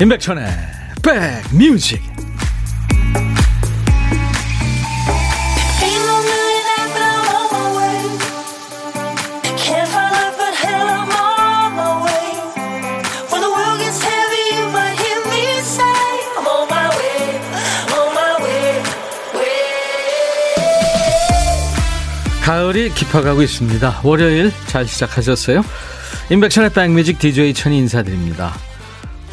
[0.00, 0.44] 임백천의
[1.02, 2.02] 백뮤직
[22.42, 24.00] 가을이 깊어가고 있습니다.
[24.02, 25.62] 월요일 잘 시작하셨어요?
[26.30, 28.54] 임백천의 백뮤직 DJ 천이 인사드립니다.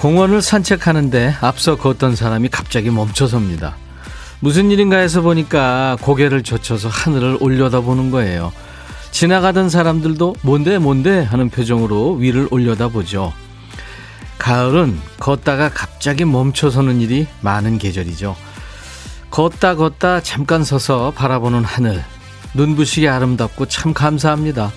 [0.01, 3.75] 공원을 산책하는데 앞서 걷던 사람이 갑자기 멈춰섭니다.
[4.39, 8.51] 무슨 일인가 해서 보니까 고개를 젖혀서 하늘을 올려다보는 거예요.
[9.11, 13.31] 지나가던 사람들도 뭔데 뭔데 하는 표정으로 위를 올려다보죠.
[14.39, 18.35] 가을은 걷다가 갑자기 멈춰서는 일이 많은 계절이죠.
[19.29, 22.03] 걷다 걷다 잠깐 서서 바라보는 하늘.
[22.55, 24.71] 눈부시게 아름답고 참 감사합니다.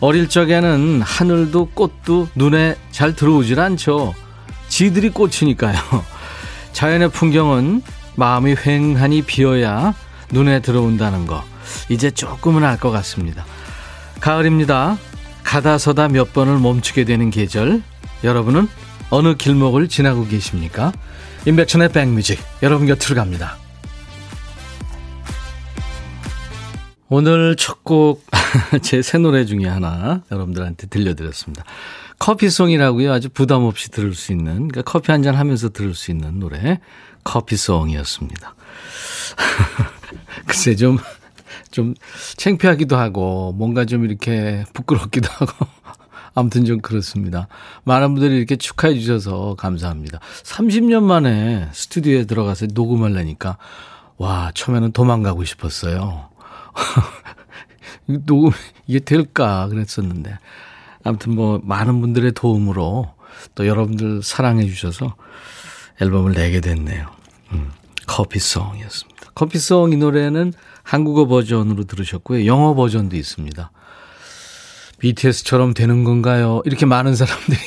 [0.00, 4.14] 어릴 적에는 하늘도 꽃도 눈에 잘 들어오질 않죠.
[4.80, 5.76] 지들이 꽃이니까요.
[6.72, 7.82] 자연의 풍경은
[8.16, 9.92] 마음이 휑하니 비어야
[10.32, 11.44] 눈에 들어온다는 거.
[11.90, 13.44] 이제 조금은 알 것 같습니다.
[14.22, 14.96] 가을입니다.
[15.44, 17.82] 가다 서다 몇 번을 멈추게 되는 계절.
[18.24, 18.68] 여러분은
[19.10, 20.92] 어느 길목을 지나고 계십니까?
[21.44, 22.40] 임백천의 백뮤직.
[22.62, 23.58] 여러분 곁으로 갑니다.
[27.10, 28.24] 오늘 첫 곡,
[28.80, 31.64] 제 새 노래 중에 하나 여러분들한테 들려드렸습니다.
[32.20, 33.12] 커피송이라고요.
[33.12, 36.78] 아주 부담 없이 들을 수 있는, 그러니까 커피 한 잔 하면서 들을 수 있는 노래,
[37.24, 38.54] 커피송이었습니다.
[40.46, 40.98] 글쎄, 좀,
[41.70, 41.94] 좀
[42.36, 45.66] 창피하기도 하고, 뭔가 좀 이렇게 부끄럽기도 하고,
[46.34, 47.48] 아무튼 좀 그렇습니다.
[47.84, 50.20] 많은 분들이 이렇게 축하해 주셔서 감사합니다.
[50.44, 53.56] 30년 만에 스튜디오에 들어가서 녹음하려니까,
[54.18, 56.28] 와, 처음에는 도망가고 싶었어요.
[58.26, 58.50] 녹음,
[58.86, 59.66] 이게 될까?
[59.68, 60.38] 그랬었는데.
[61.04, 63.14] 아무튼 뭐 많은 분들의 도움으로
[63.54, 65.14] 또 여러분들 사랑해 주셔서
[66.00, 67.06] 앨범을 내게 됐네요.
[67.52, 67.70] 음,
[68.06, 69.32] 커피송이었습니다.
[69.34, 70.52] 커피송 이 노래는
[70.82, 72.46] 한국어 버전으로 들으셨고요.
[72.46, 73.70] 영어 버전도 있습니다.
[74.98, 76.62] BTS처럼 되는 건가요?
[76.64, 77.58] 이렇게 많은 사람들이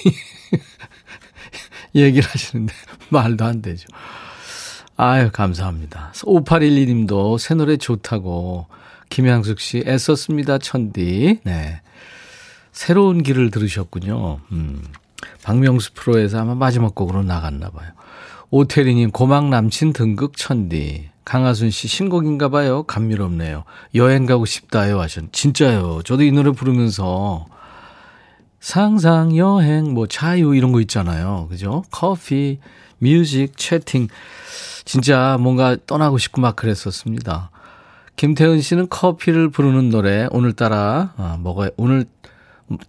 [1.96, 2.74] 얘기를 하시는데
[3.10, 3.88] 말도 안 되죠.
[4.96, 6.12] 아유, 감사합니다.
[6.14, 8.68] 5811님도 새 노래 좋다고
[9.10, 10.60] 김양숙 씨 애썼습니다.
[10.60, 11.40] 천디.
[11.44, 11.82] 네.
[12.74, 14.40] 새로운 길을 들으셨군요.
[14.52, 14.84] 음.
[15.44, 17.92] 박명수 프로에서 아마 마지막 곡으로 나갔나 봐요.
[18.50, 21.10] 오태리님 고막 남친 등극 천디.
[21.24, 22.84] 강하순 씨 신곡인가 봐요.
[22.84, 23.64] 감미롭네요.
[23.96, 25.32] 여행 가고 싶다요 하셨.
[25.32, 26.02] 진짜요.
[26.04, 27.46] 저도 이 노래 부르면서
[28.60, 31.48] 상상 여행 뭐 자유 이런 거 있잖아요.
[31.50, 31.84] 그죠?
[31.92, 32.60] 커피,
[32.98, 34.08] 뮤직, 채팅
[34.84, 37.52] 진짜 뭔가 떠나고 싶고 막 그랬었습니다.
[38.16, 42.06] 김태은 씨는 커피를 부르는 노래 오늘따라 아, 먹어야 오늘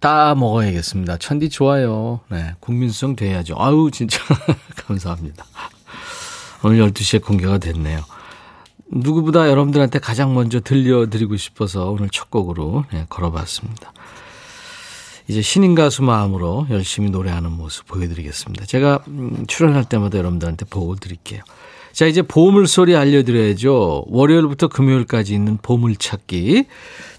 [0.01, 1.19] 따 먹어야겠습니다.
[1.19, 2.21] 천디 좋아요.
[2.31, 3.57] 네, 국민성 돼야죠.
[3.59, 4.19] 아유, 진짜
[4.87, 5.45] 감사합니다.
[6.63, 8.01] 오늘 12시에 공개가 됐네요.
[8.87, 13.93] 누구보다 여러분들한테 가장 먼저 들려드리고 싶어서 오늘 첫 곡으로 네, 걸어봤습니다.
[15.27, 18.67] 이제 신인 가수 마음으로 열심히 노래하는 모습 보여드리겠습니다.
[18.67, 21.43] 제가 음, 출연할 때마다 여러분들한테 보고 드릴게요.
[21.93, 24.07] 자, 이제 보물 소리 알려드려야죠.
[24.09, 26.65] 월요일부터 금요일까지 있는 보물 찾기.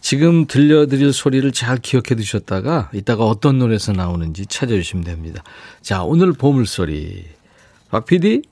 [0.05, 5.43] 지금 들려드릴 소리를 잘 기억해 두셨다가 이따가 어떤 노래에서 나오는지 찾아주시면 됩니다.
[5.81, 7.25] 자, 오늘 보물소리.
[7.89, 8.43] 박 PD?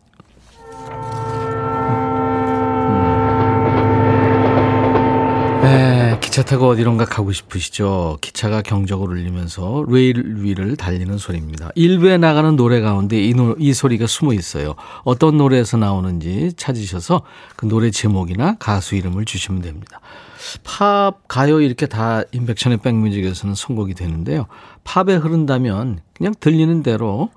[5.61, 8.17] 네, 기차 타고 어디론가 가고 싶으시죠?
[8.19, 11.69] 기차가 경적을 울리면서 레일 위를 달리는 소리입니다.
[11.75, 14.73] 일부에 나가는 노래 가운데 이, 노, 이 소리가 숨어 있어요.
[15.03, 17.21] 어떤 노래에서 나오는지 찾으셔서
[17.55, 19.99] 그 노래 제목이나 가수 이름을 주시면 됩니다.
[20.63, 24.47] 팝, 가요 이렇게 다 임백천의 백뮤직에서는 선곡이 되는데요.
[24.85, 27.29] 팝에 흐른다면 그냥 들리는 대로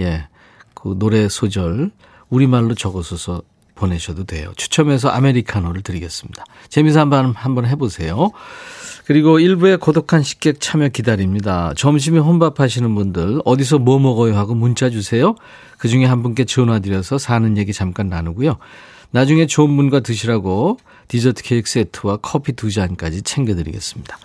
[0.00, 0.26] 예,
[0.72, 1.90] 그 노래 소절
[2.30, 3.42] 우리말로 적어서
[3.78, 4.52] 보내셔도 돼요.
[4.56, 6.44] 추첨해서 아메리카노를 드리겠습니다.
[6.68, 8.30] 재미서 한번, 한번 해보세요.
[9.06, 11.72] 그리고 일부에 고독한 식객 참여 기다립니다.
[11.76, 15.34] 점심에 혼밥 하시는 분들 어디서 뭐 먹어요 하고 문자 주세요.
[15.78, 18.56] 그 중에 한 분께 전화 드려서 사는 얘기 잠깐 나누고요.
[19.10, 24.18] 나중에 좋은 분과 드시라고 디저트 케이크 세트와 커피 두 잔까지 챙겨드리겠습니다.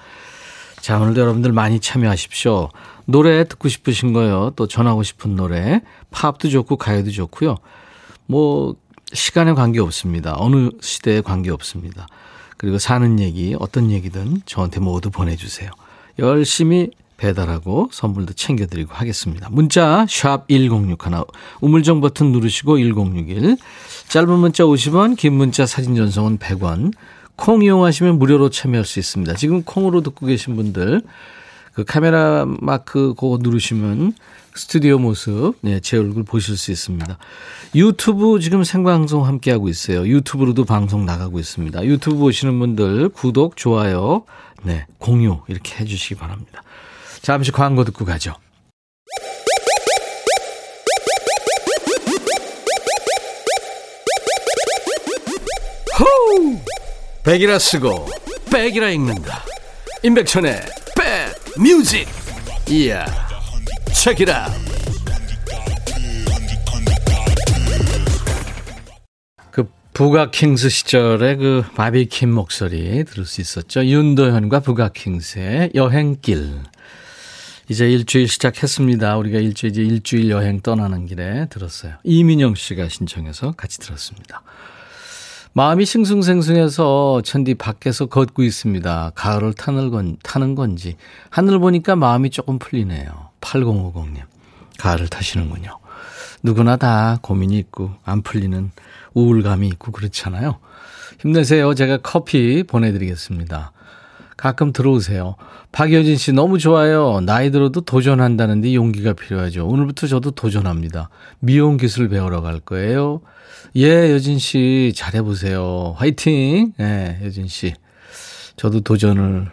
[0.82, 2.70] 자, 오늘도 여러분들 많이 참여하십시오.
[3.06, 4.52] 노래 듣고 싶으신 거요.
[4.58, 5.82] 또 전하고 싶은 노래.
[6.12, 7.56] 팝도 좋고 가요도 좋고요.
[8.26, 8.76] 뭐
[9.14, 10.36] 시간에 관계 없습니다.
[10.38, 12.08] 어느 시대에 관계 없습니다.
[12.58, 15.70] 그리고 사는 얘기, 어떤 얘기든 저한테 모두 보내주세요.
[16.20, 19.48] 열심히 배달하고 선물도 챙겨드리고 하겠습니다.
[19.52, 20.98] 문자 1061,
[21.62, 23.58] 우물정 버튼 누르시고 1061.
[24.10, 26.94] 짧은 문자 50원, 긴 문자 사진 전송은 100원.
[27.36, 29.36] 콩 이용하시면 무료로 참여할 수 있습니다.
[29.36, 31.02] 지금 콩으로 듣고 계신 분들
[31.74, 34.14] 그 카메라 마크 그거 누르시면
[34.56, 37.18] 스튜디오 모습, 네, 제 얼굴 보실 수 있습니다.
[37.76, 40.08] 유튜브 지금 생방송 함께하고 있어요.
[40.08, 41.84] 유튜브로도 방송 나가고 있습니다.
[41.86, 44.26] 유튜브 보시는 분들 구독, 좋아요,
[44.62, 46.62] 네, 공유 이렇게 해주시기 바랍니다.
[47.22, 48.36] 잠시 광고 듣고 가죠.
[56.00, 56.60] 호우!
[57.24, 58.08] 백이라 쓰고
[58.52, 59.44] 백이라 읽는다.
[60.04, 60.62] 임백천의
[60.96, 62.08] 백 뮤직.
[62.70, 63.33] 이야.
[63.94, 64.48] 체키라.
[69.52, 73.86] 그 부가킹스 시절의 그 바비킴 목소리 들을 수 있었죠.
[73.86, 76.62] 윤도현과 부가킹스의 여행길.
[77.70, 79.16] 이제 일주일 시작했습니다.
[79.18, 81.94] 우리가 일주일, 이제 일주일 여행 떠나는 길에 들었어요.
[82.04, 84.42] 이민영 씨가 신청해서 같이 들었습니다.
[85.54, 89.12] 마음이 싱숭생숭해서 천디 밖에서 걷고 있습니다.
[89.16, 90.98] 가을을 타는, 건, 타는 건지.
[91.30, 93.33] 하늘 보니까 마음이 조금 풀리네요.
[93.44, 94.22] 8050님.
[94.80, 95.78] 가을을 타시는군요.
[96.42, 98.72] 누구나 다 고민이 있고 안 풀리는
[99.14, 100.58] 우울감이 있고 그렇잖아요.
[101.20, 101.74] 힘내세요.
[101.74, 103.72] 제가 커피 보내드리겠습니다.
[104.36, 105.36] 가끔 들어오세요.
[105.72, 107.22] 박여진 씨 너무 좋아요.
[107.22, 109.66] 나이 들어도 도전한다는데 용기가 필요하죠.
[109.68, 111.10] 오늘부터 저도 도전합니다.
[111.40, 113.22] 미용 기술 배우러 갈 거예요.
[113.76, 115.96] 예, 여진 씨 잘해보세요.
[115.98, 116.74] 화이팅!
[116.80, 117.74] 예, 여진 씨.
[118.58, 119.50] 저도 도전을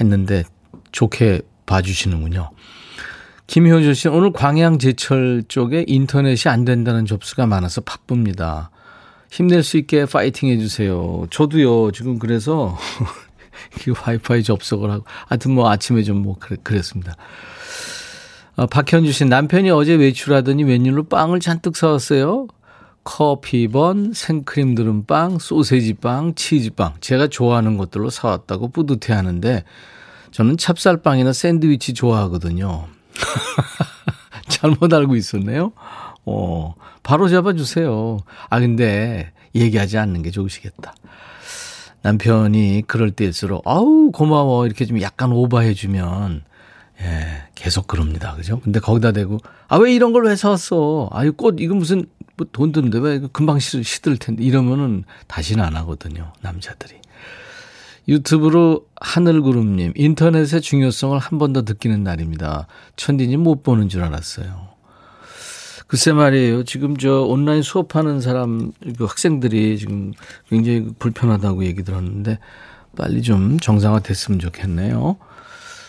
[0.00, 0.44] 했는데
[0.92, 2.50] 좋게 봐주시는군요.
[3.52, 8.70] 김효주 씨, 오늘 광양 제철 쪽에 인터넷이 안 된다는 접수가 많아서 바쁩니다.
[9.30, 11.26] 힘낼 수 있게 파이팅 해주세요.
[11.28, 12.78] 저도요, 지금 그래서
[13.84, 17.14] 그 와이파이 접속을 하고, 하여튼 뭐 아침에 좀 뭐 그랬습니다.
[18.56, 22.46] 아, 박현주 씨, 남편이 어제 외출하더니 웬일로 빵을 잔뜩 사왔어요?
[23.04, 26.94] 커피번, 생크림 들은 빵, 소세지 빵, 치즈빵.
[27.00, 29.64] 제가 좋아하는 것들로 사왔다고 뿌듯해 하는데,
[30.30, 32.88] 저는 찹쌀빵이나 샌드위치 좋아하거든요.
[34.48, 35.72] 잘못 알고 있었네요.
[36.24, 38.18] 어, 바로 잡아주세요.
[38.50, 40.94] 아, 근데 얘기하지 않는 게 좋으시겠다.
[42.02, 44.66] 남편이 그럴 때일수록, 아우, 고마워.
[44.66, 46.42] 이렇게 좀 약간 오버해주면,
[47.00, 48.34] 예, 계속 그럽니다.
[48.34, 48.60] 그죠?
[48.60, 49.38] 근데 거기다 대고,
[49.68, 51.08] 아, 왜 이런 걸 왜 사왔어?
[51.12, 54.42] 아유, 꽃, 이거 무슨, 뭐 돈 드는데 왜 금방 시, 시들 텐데.
[54.42, 56.32] 이러면은 다시는 안 하거든요.
[56.40, 56.94] 남자들이.
[58.08, 62.66] 유튜브로 하늘구름님, 인터넷의 중요성을 한 번 더 느끼는 날입니다.
[62.96, 64.68] 천디님 못 보는 줄 알았어요.
[65.86, 66.64] 글쎄 말이에요.
[66.64, 70.12] 지금 저 온라인 수업하는 사람, 그 학생들이 지금
[70.48, 72.38] 굉장히 불편하다고 얘기 들었는데
[72.96, 75.16] 빨리 좀 정상화 됐으면 좋겠네요.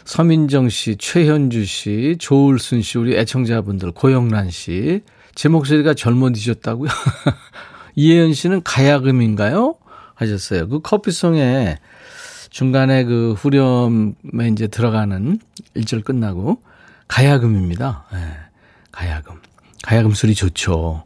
[0.05, 5.01] 서민정 씨, 최현주 씨, 조울순 씨, 우리 애청자분들, 고영란 씨.
[5.35, 6.89] 제 목소리가 젊어지셨다고요?
[7.95, 9.75] 이혜연 씨는 가야금인가요?
[10.15, 10.67] 하셨어요.
[10.67, 11.77] 그 커피송에
[12.53, 15.39] 중간에 그 후렴에 이제 들어가는
[15.73, 16.61] 일절 끝나고
[17.07, 18.05] 가야금입니다.
[18.13, 18.19] 네,
[18.91, 19.37] 가야금.
[19.81, 21.03] 가야금 소리 좋죠.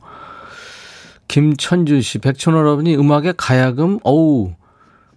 [1.29, 4.55] 김천주 씨, 백촌어러분이 음악에 가야금, 어우,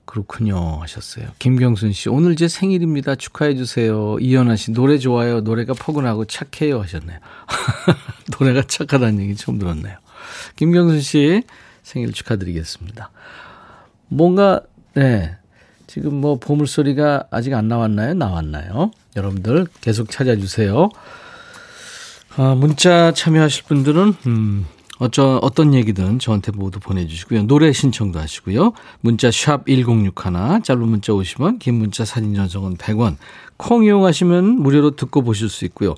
[0.04, 0.80] 그렇군요.
[0.80, 1.26] 하셨어요.
[1.40, 3.16] 김경순 씨, 오늘 제 생일입니다.
[3.16, 4.18] 축하해주세요.
[4.20, 5.40] 이현아 씨, 노래 좋아요.
[5.40, 6.80] 노래가 포근하고 착해요.
[6.80, 7.18] 하셨네요.
[8.38, 9.96] 노래가 착하다는 얘기 처음 들었네요.
[10.54, 11.42] 김경순 씨,
[11.82, 13.10] 생일 축하드리겠습니다.
[14.06, 14.60] 뭔가,
[14.94, 15.39] 네.
[15.90, 18.14] 지금 뭐 보물소리가 아직 안 나왔나요?
[18.14, 18.92] 나왔나요?
[19.16, 20.88] 여러분들 계속 찾아주세요.
[22.36, 24.66] 아, 문자 참여하실 분들은, 음,
[25.00, 27.48] 어쩌, 어떤 얘기든 저한테 모두 보내주시고요.
[27.48, 28.72] 노래 신청도 하시고요.
[29.00, 33.16] 문자 샵 1061, 짧은 문자 50원, 긴 문자 사진 전송은 100원.
[33.56, 35.96] 콩 이용하시면 무료로 듣고 보실 수 있고요.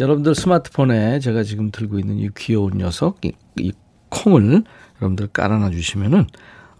[0.00, 3.72] 여러분들 스마트폰에 제가 지금 들고 있는 이 귀여운 녀석, 이, 이
[4.08, 4.64] 콩을
[5.02, 6.28] 여러분들 깔아놔 주시면은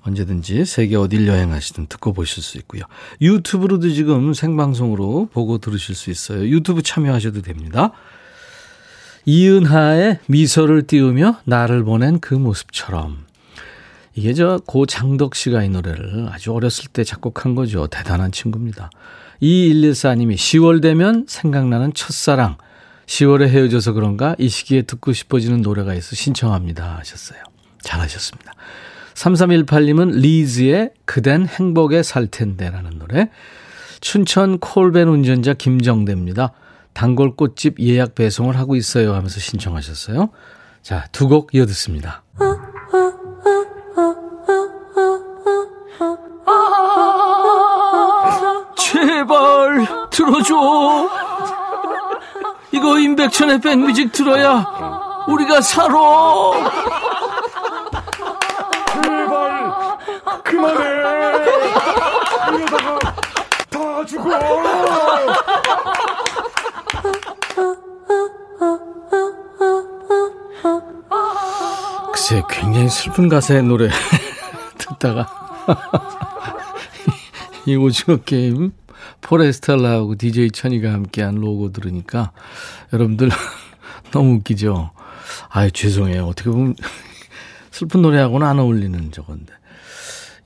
[0.04, 2.82] 언제든지 세계 어딜 여행하시든 듣고 보실 수 있고요.
[3.20, 6.46] 유튜브로도 지금 생방송으로 보고 들으실 수 있어요.
[6.48, 7.92] 유튜브 참여하셔도 됩니다.
[9.24, 13.24] 이은하의 미소를 띄우며 나를 보낸 그 모습처럼.
[14.14, 17.86] 이게 저 고 장덕 씨가 이 노래를 아주 어렸을 때 작곡한 거죠.
[17.86, 18.90] 대단한 친구입니다.
[19.40, 22.56] 2114님이 10월 되면 생각나는 첫사랑.
[23.06, 27.42] 10월에 헤어져서 그런가 이 시기에 듣고 싶어지는 노래가 있어 신청합니다 하셨어요.
[27.82, 28.51] 잘하셨습니다.
[29.22, 33.30] 3318님은 리즈의 그댄 행복에 살 텐데 라는 노래.
[34.00, 36.52] 춘천 콜벤 운전자 김정대입니다.
[36.92, 40.30] 단골 꽃집 예약 배송을 하고 있어요 하면서 신청하셨어요.
[40.82, 42.22] 자, 두 곡 이어 듣습니다.
[48.76, 51.08] 제발 들어줘.
[52.72, 54.66] 이거 임백천의 백뮤직 들어야
[55.28, 55.94] 우리가 살아.
[59.02, 59.62] 제발
[60.44, 60.84] 그만해.
[62.56, 62.98] 이러다가
[63.70, 64.38] 다 죽어.
[72.12, 73.88] 글쎄, 굉장히 슬픈 가사의 노래
[74.78, 75.28] 듣다가
[77.66, 78.72] 이 오징어 게임
[79.20, 82.32] 포레스텔라하고 DJ 천이가 함께한 로고 들으니까
[82.92, 83.30] 여러분들
[84.12, 84.90] 너무 웃기죠.
[85.48, 86.26] 아유 죄송해요.
[86.26, 86.74] 어떻게 보면
[87.70, 89.52] 슬픈 노래하고는 안 어울리는 저건데.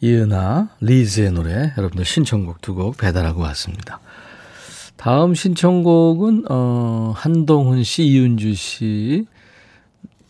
[0.00, 4.00] 이은아, 리즈의 노래 여러분들 신청곡 두 곡 배달하고 왔습니다.
[4.96, 9.26] 다음 신청곡은 어 한동훈 씨, 이윤주 씨.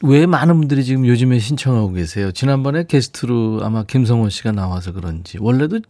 [0.02, 2.30] 왜 많은 분들이 지금 요즘에 신청하고 계세요?
[2.30, 5.80] 지난번에 게스트로 아마 김성호 씨가 나와서 그런지 원래도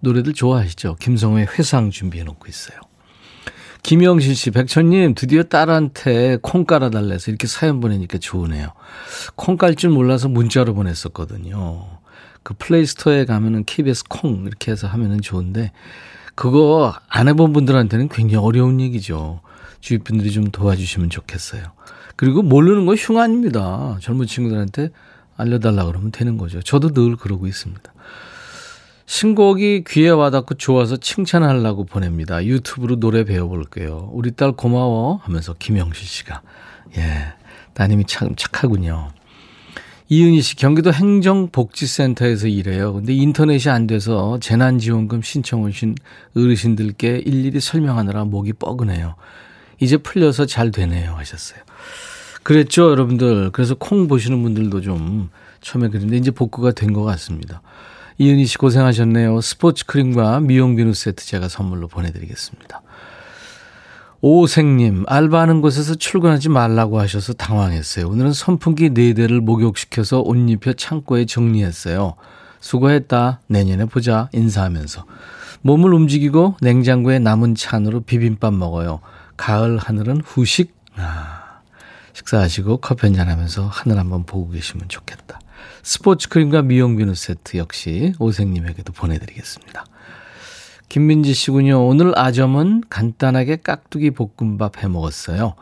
[0.00, 0.96] 노래들 좋아하시죠?
[0.98, 2.78] 김성호의 회상 준비해 놓고 있어요.
[3.82, 8.70] 김영실 씨, 백천님, 드디어 딸한테 콩 깔아달래서 이렇게 사연 보내니까 좋으네요.
[9.36, 11.95] 콩 깔 줄 몰라서 문자로 보냈었거든요.
[12.46, 15.72] 그 플레이스토어에 가면은 KBS 콩 이렇게 해서 하면은 좋은데,
[16.36, 19.40] 그거 안 해본 분들한테는 굉장히 어려운 얘기죠.
[19.80, 21.64] 주위 분들이 좀 도와주시면 좋겠어요.
[22.14, 23.98] 그리고 모르는 거 흉아닙니다.
[24.00, 24.90] 젊은 친구들한테
[25.36, 26.62] 알려달라 그러면 되는 거죠.
[26.62, 27.82] 저도 늘 그러고 있습니다.
[29.06, 32.44] 신곡이 귀에 와닿고 좋아서 칭찬하려고 보냅니다.
[32.44, 34.10] 유튜브로 노래 배워볼게요.
[34.12, 36.42] 우리 딸 고마워 하면서 김영실 씨가.
[36.96, 37.34] 예.
[37.74, 39.15] 따님이 참 착하군요.
[40.08, 42.92] 이은희 씨, 경기도 행정복지센터에서 일해요.
[42.94, 45.96] 근데 인터넷이 안 돼서 재난지원금 신청 오신
[46.36, 49.16] 어르신들께 일일이 설명하느라 목이 뻐근해요.
[49.80, 51.14] 이제 풀려서 잘 되네요.
[51.16, 51.58] 하셨어요.
[52.44, 53.50] 그랬죠, 여러분들.
[53.50, 57.60] 그래서 콩 보시는 분들도 좀 처음에 그랬는데 이제 복구가 된 것 같습니다.
[58.18, 59.40] 이은희 씨 고생하셨네요.
[59.40, 62.80] 스포츠 크림과 미용 비누 세트 제가 선물로 보내드리겠습니다.
[64.28, 68.08] 오생님, 알바하는 곳에서 출근하지 말라고 하셔서 당황했어요.
[68.08, 72.16] 오늘은 선풍기 4대를 목욕시켜서 옷 입혀 창고에 정리했어요.
[72.58, 73.42] 수고했다.
[73.46, 74.28] 내년에 보자.
[74.32, 75.04] 인사하면서.
[75.62, 78.98] 몸을 움직이고 냉장고에 남은 찬으로 비빔밥 먹어요.
[79.36, 80.74] 가을 하늘은 후식.
[80.96, 81.60] 아,
[82.12, 85.38] 식사하시고 커피 한잔 하면서 하늘 한번 보고 계시면 좋겠다.
[85.84, 89.84] 스포츠 크림과 미용 비누 세트 역시 오생님에게도 보내드리겠습니다.
[90.88, 91.86] 김민지 씨군요.
[91.86, 95.54] 오늘 아점은 간단하게 깍두기 볶음밥 해 먹었어요.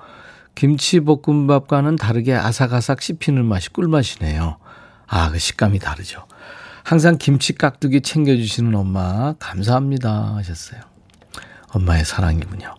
[0.55, 4.59] 김치 볶음밥과는 다르게 아삭아삭 씹히는 맛이 꿀맛이네요.
[5.07, 6.25] 아, 그 식감이 다르죠.
[6.85, 10.35] 항상 김치 깍두기 챙겨주시는 엄마, 감사합니다.
[10.37, 10.81] 하셨어요.
[11.71, 12.75] 엄마의 사랑이군요.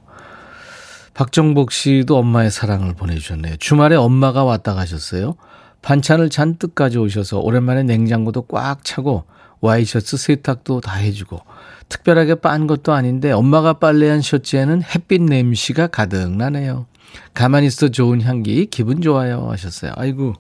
[1.16, 3.58] 박정복 씨도 엄마의 사랑을 보내주셨네요.
[3.58, 5.36] 주말에 엄마가 왔다 가셨어요.
[5.82, 9.24] 반찬을 잔뜩 가져오셔서 오랜만에 냉장고도 꽉 차고
[9.62, 11.40] 와이셔츠 세탁도 다 해주고
[11.90, 16.88] 특별하게 빤 것도 아닌데 엄마가 빨래한 셔츠에는 햇빛 냄새가 가득 나네요.
[17.34, 19.94] 가만히 있어 좋은 향기 기분 좋아요 하셨어요.
[19.96, 20.34] 아이고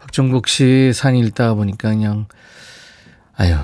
[0.00, 2.26] 박정복 씨산 읽다가 보니까 그냥
[3.36, 3.56] 아유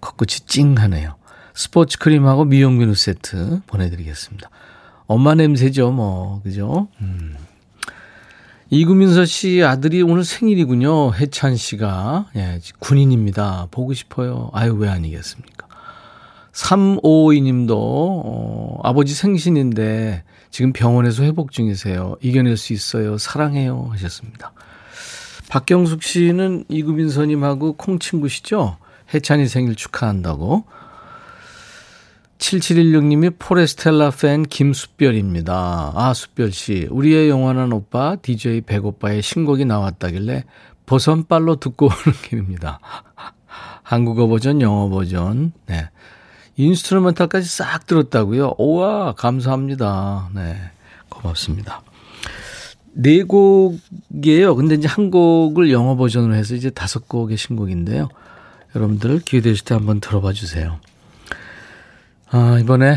[0.00, 1.16] 코끝이 찡하네요.
[1.54, 4.50] 스포츠 크림하고 미용 비누 세트 보내드리겠습니다.
[5.06, 6.88] 엄마 냄새죠 뭐 그죠?
[7.00, 7.36] 음.
[8.70, 11.14] 이구민서 씨 아들이 오늘 생일이군요.
[11.14, 12.26] 해찬 씨가.
[12.36, 13.68] 예, 군인입니다.
[13.70, 14.50] 보고 싶어요.
[14.52, 15.67] 아유, 왜 아니겠습니까?
[16.58, 22.16] 352 님도, 어, 아버지 생신인데 지금 병원에서 회복 중이세요.
[22.20, 23.16] 이겨낼 수 있어요.
[23.16, 23.90] 사랑해요.
[23.92, 24.52] 하셨습니다.
[25.50, 28.76] 박경숙 씨는 이구민서님하고 콩 친구시죠?
[29.14, 30.64] 해찬이 생일 축하한다고.
[32.38, 35.92] 7716님이 포레스텔라 팬 김수별입니다.
[35.94, 36.88] 아, 수별 씨.
[36.90, 40.42] 우리의 영원한 오빠, DJ 백오빠의 신곡이 나왔다길래
[40.86, 42.80] 버선발로 듣고 오는 길입니다.
[43.84, 45.52] 한국어 버전, 영어 버전.
[45.66, 45.88] 네.
[46.58, 48.54] 인스트루멘탈까지 싹 들었다고요?
[48.58, 50.28] 오와, 감사합니다.
[50.34, 50.56] 네.
[51.08, 51.82] 고맙습니다.
[52.92, 54.56] 네 곡이에요.
[54.56, 58.08] 근데 이제 한 곡을 영어 버전으로 해서 이제 다섯 곡의 신곡인데요.
[58.74, 60.80] 여러분들 기회 되실 때 한번 들어봐 주세요.
[62.30, 62.96] 아, 이번에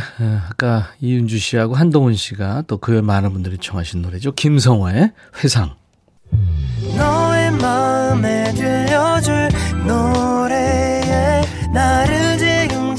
[0.50, 4.34] 아까 이윤주 씨하고 한동훈 씨가 또 그외 많은 분들이 청하신 노래죠.
[4.34, 5.12] 김성화의
[5.44, 5.75] 회상.
[6.98, 9.50] 너의 마음에 들려줄
[9.86, 11.41] 노래에
[11.74, 12.50] 나를 지금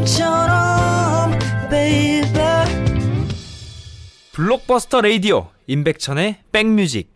[0.00, 1.38] 바람처럼
[1.68, 2.30] baby.
[4.32, 7.10] 블록버스터 레이디오 임백천의 백뮤직.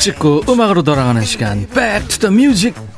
[0.00, 2.89] 찍고 음악으로 돌아가는 시간 Back to the Music.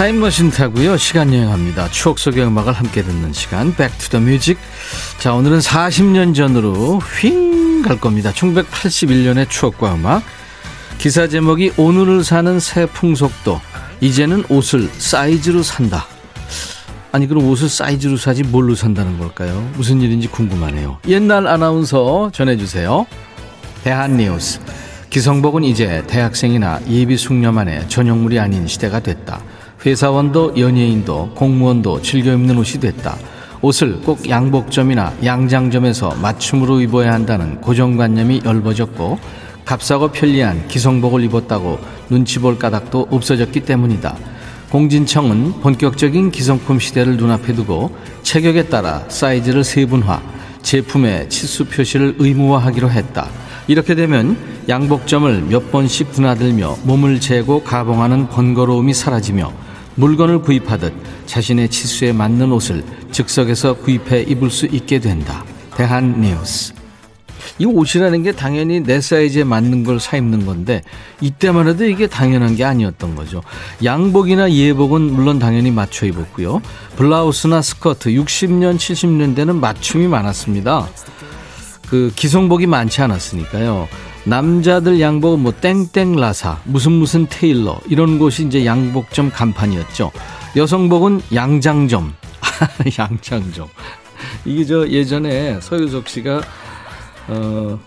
[0.00, 4.58] 타임머신 타고요 시간 여행합니다 추억 속의 음악을 함께 듣는 시간 the Music
[5.18, 10.22] 자 오늘은 40년 전으로 휙 갈 겁니다 1981년의 추억과 음악
[10.96, 13.60] 기사 제목이 오늘을 사는 새 풍속도
[14.00, 16.06] 이제는 옷을 사이즈로 산다.
[17.12, 19.70] 아니 그럼 옷을 사이즈로 사지 뭘로 산다는 걸까요?
[19.76, 20.98] 무슨 일인지 궁금하네요.
[21.08, 23.06] 옛날 아나운서 전해주세요.
[23.84, 24.60] 대한뉴스
[25.10, 29.42] 기성복은 이제 대학생이나 예비 숙녀만의 전용물이 아닌 시대가 됐다.
[29.84, 33.16] 회사원도 연예인도 공무원도 즐겨 입는 옷이 됐다.
[33.62, 39.18] 옷을 꼭 양복점이나 양장점에서 맞춤으로 입어야 한다는 고정관념이 열버졌고
[39.64, 41.78] 값싸고 편리한 기성복을 입었다고
[42.10, 44.16] 눈치 볼 까닭도 없어졌기 때문이다.
[44.70, 50.20] 공진청은 본격적인 기성품 시대를 눈앞에 두고 체격에 따라 사이즈를 세분화,
[50.62, 53.28] 제품의 치수 표시를 의무화하기로 했다.
[53.66, 54.36] 이렇게 되면
[54.68, 60.92] 양복점을 몇 번씩 드나들며 몸을 재고 가봉하는 번거로움이 사라지며 물건을 구입하듯
[61.26, 65.44] 자신의 치수에 맞는 옷을 즉석에서 구입해 입을 수 있게 된다.
[65.76, 66.72] 대한 뉴스.
[67.58, 70.82] 이 옷이라는 게 당연히 내 사이즈에 맞는 걸 사 입는 건데
[71.20, 73.42] 이때만 해도 이게 당연한 게 아니었던 거죠.
[73.84, 76.62] 양복이나 예복은 물론 당연히 맞춰 입었고요.
[76.96, 80.88] 블라우스나 스커트 60년 70년대는 맞춤이 많았습니다.
[81.88, 83.88] 그 기성복이 많지 않았으니까요.
[84.24, 90.10] 남자들 양복은 뭐 땡땡 라사, 무슨 무슨 테일러 이런 곳이 이제 양복점 간판이었죠.
[90.56, 92.12] 여성복은 양장점,
[92.98, 93.68] 양장점.
[94.44, 96.42] 이게 저 예전에 서유석 씨가
[97.28, 97.78] 어,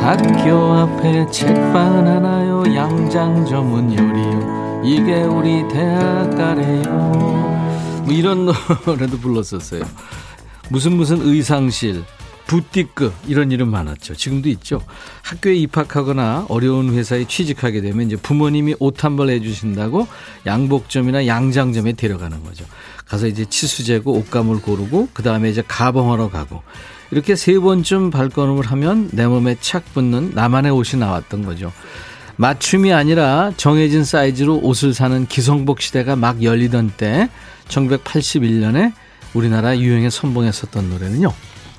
[0.00, 6.82] 학교 앞에 책방 하나요 양장점은 요리요 이게 우리 대학 가래요
[8.04, 9.82] 뭐 이런 노래도 불렀었어요
[10.70, 12.04] 무슨 무슨 의상실
[12.46, 14.14] 부티크 이런 이름 많았죠.
[14.14, 14.80] 지금도 있죠.
[15.22, 20.06] 학교에 입학하거나 어려운 회사에 취직하게 되면 이제 부모님이 옷 한 벌 해주신다고
[20.46, 22.64] 양복점이나 양장점에 데려가는 거죠.
[23.06, 26.62] 가서 이제 치수 재고 옷감을 고르고 그 다음에 이제 가봉하러 가고
[27.10, 31.72] 이렇게 세 번쯤 발걸음을 하면 내 몸에 착 붙는 나만의 옷이 나왔던 거죠.
[32.36, 37.28] 맞춤이 아니라 정해진 사이즈로 옷을 사는 기성복 시대가 막 열리던 때
[37.68, 38.92] 1981년에
[39.34, 41.32] 우리나라 유행에 선봉했었던 노래는요.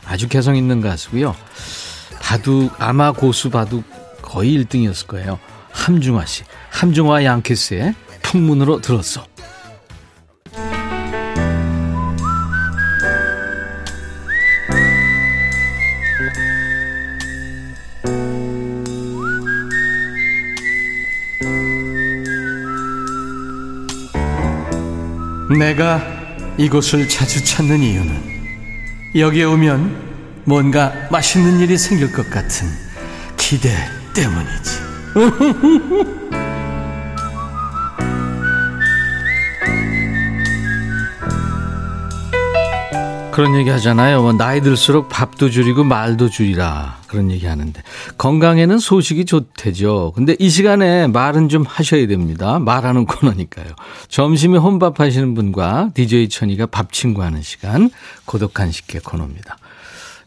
[0.08, 1.36] 아주 개성 있는 가수고요.
[2.22, 3.84] 바둑 아마 고수 바둑
[4.22, 5.40] 거의 1등이었을 거예요.
[5.72, 6.44] 함중화 씨.
[6.70, 7.94] 함중화 양키스의
[8.24, 9.26] 풍문으로 들었어.
[25.58, 26.02] 내가
[26.58, 28.37] 이곳을 자주 찾는 이유는
[29.16, 30.08] 여기에 오면
[30.46, 32.68] 뭔가 맛있는 일이 생길 것 같은
[33.38, 33.70] 기대
[34.14, 34.88] 때문이지.
[43.38, 44.24] 그런 얘기 하잖아요.
[44.24, 47.02] 뭐 나이 들수록 밥도 줄이고 말도 줄이라.
[47.06, 47.84] 그런 얘기 하는데.
[48.18, 50.14] 건강에는 소식이 좋대죠.
[50.16, 52.58] 근데 이 시간에 말은 좀 하셔야 됩니다.
[52.58, 53.68] 말하는 코너니까요.
[54.08, 57.92] 점심에 혼밥 하시는 분과 DJ 천이가 밥 친구 하는 시간.
[58.26, 59.60] 고독한 식객 코너입니다.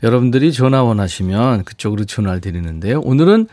[0.04, 3.00] 여러분들이 전화 원하시면 그쪽으로 전화를 드리는데요.
[3.00, 3.48] 오늘은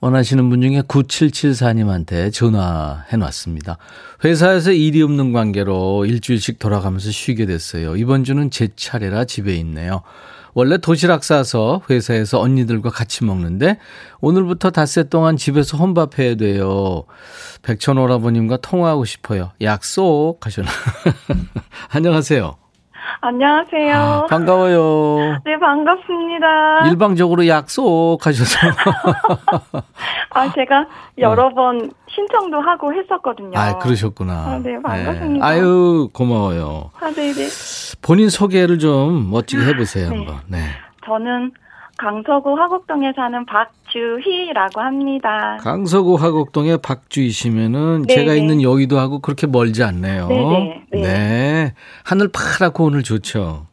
[0.00, 3.78] 원하시는 분 중에 9774님한테 전화해 놨습니다.
[4.24, 7.96] 회사에서 일이 없는 관계로 일주일씩 돌아가면서 쉬게 됐어요.
[7.96, 10.02] 이번 주는 제 차례라 집에 있네요.
[10.54, 13.78] 원래 도시락 싸서 회사에서 언니들과 같이 먹는데
[14.20, 17.04] 오늘부터 닷새 동안 집에서 혼밥해야 돼요.
[17.62, 19.52] 백천 오라버님과 통화하고 싶어요.
[19.60, 20.70] 약속 하셨나.
[21.92, 22.65] 안녕하세요.
[23.20, 23.94] 안녕하세요.
[23.96, 25.38] 아, 반가워요.
[25.44, 26.88] 네, 반갑습니다.
[26.88, 28.58] 일방적으로 약속하셔서.
[30.30, 30.86] 아, 제가
[31.18, 31.54] 여러 어.
[31.54, 33.58] 번 신청도 하고 했었거든요.
[33.58, 34.32] 아, 그러셨구나.
[34.32, 35.46] 아, 네, 반갑습니다.
[35.48, 35.54] 네.
[35.54, 36.90] 아유, 고마워요.
[37.00, 37.32] 아, 네네.
[37.32, 37.96] 네.
[38.02, 40.16] 본인 소개를 좀 멋지게 해보세요, 네.
[40.16, 40.36] 한번.
[40.48, 40.58] 네.
[41.04, 41.52] 저는
[41.98, 45.56] 강서구 화곡동에 사는 박주희라고 합니다.
[45.60, 48.38] 강서구 화곡동에 박주희시면은 네 제가 네.
[48.38, 50.28] 있는 여의도하고 그렇게 멀지 않네요.
[50.28, 50.82] 네네.
[50.92, 51.00] 네.
[51.00, 51.74] 네.
[52.04, 53.66] 하늘 파랗고 오늘 좋죠.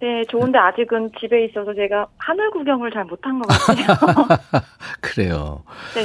[0.00, 4.38] 네, 좋은데 아직은 집에 있어서 제가 하늘 구경을 잘 못한 것 같아요.
[5.00, 5.62] 그래요.
[5.94, 6.02] 네.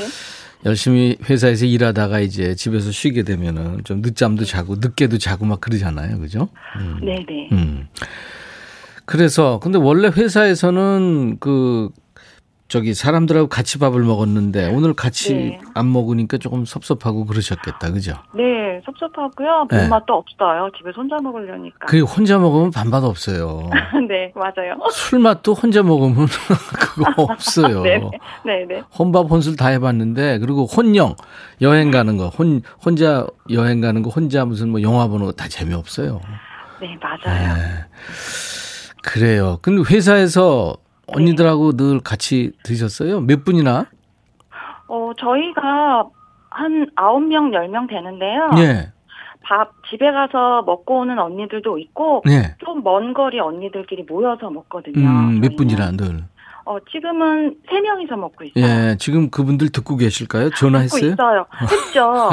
[0.65, 6.19] 열심히 회사에서 일하다가 이제 집에서 쉬게 되면은 좀 늦잠도 자고 늦게도 자고 막 그러잖아요.
[6.19, 6.47] 그죠?
[6.77, 6.99] 음.
[7.01, 7.49] 네네.
[7.51, 7.87] 음.
[9.05, 11.89] 그래서 근데 원래 회사에서는 그
[12.69, 15.59] 저기 사람들하고 같이 밥을 먹었는데 오늘 같이 네.
[15.75, 17.91] 안 먹으니까 조금 섭섭하고 그러셨겠다.
[17.91, 18.13] 그죠?
[18.33, 19.67] 네, 섭섭하고요.
[19.69, 19.77] 네.
[19.89, 20.69] 밥맛도 없어요.
[20.75, 21.85] 집에서 혼자 먹으려니까.
[21.85, 23.69] 그리고 혼자 먹으면 반맛 없어요.
[24.09, 24.75] 네, 맞아요.
[24.91, 26.25] 술 맛도 혼자 먹으면
[26.95, 27.83] 그거 없어요.
[27.83, 27.99] 네,
[28.43, 28.81] 네, 네.
[28.97, 31.15] 혼밥 혼술 다 해봤는데 그리고 혼영
[31.61, 35.47] 여행 가는 거 혼 혼자 여행 가는 거 혼자 무슨 뭐 영화 보는 거 다
[35.47, 36.21] 재미없어요.
[36.81, 37.53] 네, 맞아요.
[37.53, 37.61] 네.
[39.03, 39.59] 그래요.
[39.61, 40.75] 근데 회사에서
[41.07, 43.21] 언니들하고 늘 같이 드셨어요?
[43.21, 43.85] 몇 분이나?
[44.87, 46.05] 어, 저희가
[46.49, 48.51] 한 9명, 10명 되는데요.
[48.57, 48.91] 예.
[49.41, 52.55] 밥 집에 가서 먹고 오는 언니들도 있고 예.
[52.63, 55.05] 좀먼 거리 언니들끼리 모여서 먹거든요.
[55.05, 55.55] 음, 몇.
[55.57, 56.23] 분이나 늘.
[56.65, 58.63] 어, 지금은 세 명이서 먹고 있어요.
[58.63, 58.95] 예.
[58.97, 60.49] 지금 그분들 듣고 계실까요?
[60.51, 61.11] 전화했어요?
[61.11, 61.45] 있어요.
[61.61, 62.29] 했죠.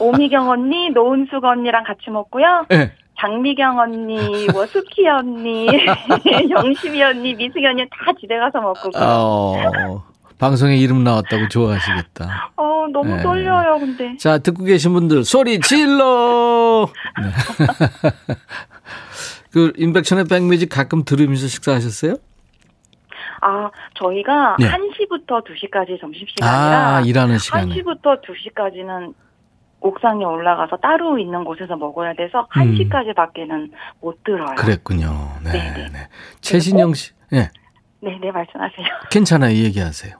[0.00, 2.66] 오미경 언니, 노은숙 언니랑 같이 먹고요.
[2.72, 2.92] 예.
[3.20, 5.66] 장미경 언니, 뭐 수키 언니,
[6.50, 8.90] 영심이 언니, 미숙이 언니 다 집에 가서 먹고.
[8.96, 10.04] 어,
[10.38, 12.52] 방송에 이름 나왔다고 좋아하시겠다.
[12.56, 13.22] 어, 너무 네.
[13.22, 14.16] 떨려요, 근데.
[14.18, 16.88] 자, 듣고 계신 분들 소리 질러!
[17.20, 17.28] 네.
[19.52, 22.16] 그, 인백션의 백뮤직 가끔 들으면서 식사하셨어요?
[23.40, 24.68] 아, 저희가 네.
[24.68, 27.74] 1시부터 2시까지 점심시간이라 아, 일하는 시간에.
[27.74, 29.14] 1시부터 2시까지는
[29.80, 32.74] 옥상에 올라가서 따로 있는 곳에서 먹어야 돼서 음.
[32.74, 34.54] 1시까지 밖에는 못 들어요.
[34.56, 35.08] 그랬군요.
[35.44, 35.52] 네.
[35.52, 35.88] 네, 네.
[35.92, 35.98] 네.
[36.40, 37.50] 최신영 씨, 예.
[38.00, 38.86] 네, 네, 말씀하세요.
[39.10, 39.56] 괜찮아요.
[39.56, 40.14] 얘기하세요.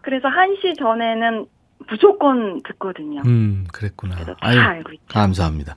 [0.00, 1.46] 그래서 1시 전에는
[1.88, 3.22] 무조건 듣거든요.
[3.26, 4.16] 음, 그랬구나.
[4.16, 5.04] 다 아유, 알고 있죠.
[5.08, 5.76] 감사합니다.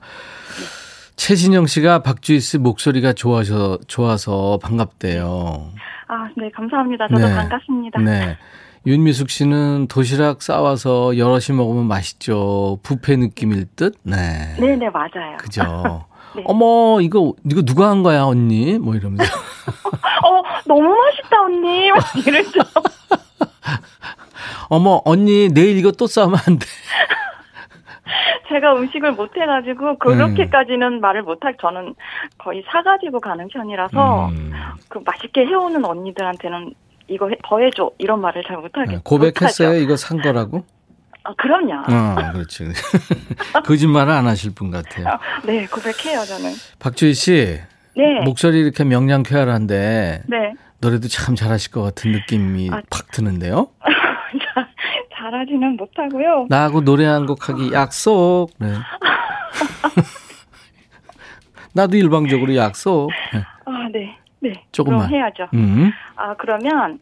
[1.16, 5.70] 최신영 씨가 박주희 씨 목소리가 좋아서, 좋아서 반갑대요.
[6.08, 7.08] 아, 네, 감사합니다.
[7.08, 7.34] 저도 네.
[7.34, 8.00] 반갑습니다.
[8.00, 8.36] 네.
[8.86, 12.78] 윤미숙 씨는 도시락 싸와서 여럿이 먹으면 맛있죠.
[12.82, 13.94] 뷔페 느낌일 듯?
[14.02, 14.16] 네.
[14.60, 15.38] 네, 네, 맞아요.
[15.38, 16.04] 그죠.
[16.36, 16.42] 네.
[16.46, 18.78] 어머, 이거, 이거 누가 한 거야, 언니?
[18.78, 19.24] 뭐 이러면서.
[20.24, 21.90] 어, 너무 맛있다, 언니.
[21.90, 22.60] 막 이러죠.
[24.68, 26.66] 어머, 언니, 내일 이거 또 싸우면 안 돼.
[28.50, 31.94] 제가 음식을 못 해가지고, 그렇게까지는 말을 못할, 저는
[32.36, 34.52] 거의 사가지고 가는 편이라서, 음,
[34.88, 36.74] 그 맛있게 해오는 언니들한테는
[37.08, 37.90] 이거 해- 더 해줘.
[37.98, 39.78] 이런 말을 잘 못하겠, 네, 고백했어요?
[39.80, 40.64] 이거 산 거라고?
[41.24, 41.72] 아, 그럼요.
[41.88, 42.68] 어, 그렇지.
[43.64, 45.06] 거짓말을 안 하실 분 같아요.
[45.44, 46.52] 네, 고백해요, 저는.
[46.78, 47.58] 박주희 씨,
[47.96, 48.20] 네.
[48.24, 50.52] 목소리 이렇게 명량쾌활한데, 네.
[50.80, 52.82] 노래도 참 잘하실 것 같은 느낌이 아.
[52.90, 53.68] 팍 드는데요?
[53.82, 54.68] 자,
[55.16, 56.46] 잘하지는 못하고요.
[56.50, 58.50] 나하고 노래 한 곡 하기 약속.
[58.58, 58.74] 네.
[61.72, 63.10] 나도 일방적으로 약속.
[63.32, 63.40] 네.
[63.64, 64.16] 아, 네.
[64.44, 64.64] 네.
[64.72, 65.08] 조금만.
[65.08, 65.48] 그럼 해야죠.
[65.54, 65.90] 음.
[66.16, 66.98] 아, 그러면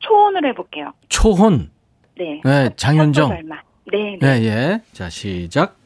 [0.00, 0.92] 초혼을 해볼게요.
[1.08, 1.70] 초혼.
[2.16, 2.40] 네.
[2.44, 3.30] 네, 장윤정.
[3.30, 3.42] 네,
[3.92, 4.18] 네.
[4.20, 4.80] 네, 예.
[4.92, 5.76] 자, 시작.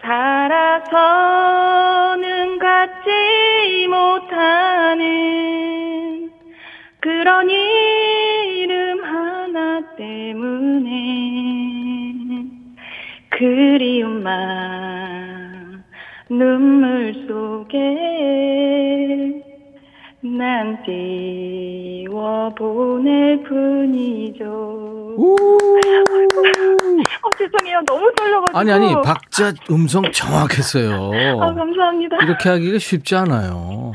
[0.00, 1.38] 살아서는
[2.58, 5.04] 갖지 못하는
[7.00, 10.90] 그런 이름 하나 때문에
[13.30, 14.64] 그리움만
[16.28, 17.76] 눈물 속에
[20.26, 20.82] 난
[22.06, 24.44] 띄워보낼 뿐이죠.
[25.18, 25.36] 우!
[27.22, 27.82] 어, 죄송해요.
[27.86, 28.58] 너무 떨려가지고.
[28.58, 31.10] 아니, 아니, 박자 음성 정확했어요.
[31.42, 32.16] 아, 감사합니다.
[32.22, 33.92] 이렇게 하기가 쉽지 않아요.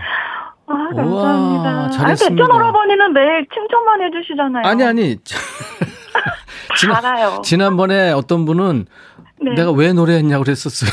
[0.67, 1.69] 아, 우와, 감사합니다.
[1.85, 2.35] 아니, 잘했습니다.
[2.45, 4.67] 백전 오라버니는 매일 칭찬만 해주시잖아요.
[4.67, 5.17] 아니, 아니.
[6.77, 7.41] 지난, 알아요.
[7.43, 8.85] 지난번에 어떤 분은
[9.41, 9.55] 네.
[9.55, 10.91] 내가 왜 노래했냐고 그랬었어요.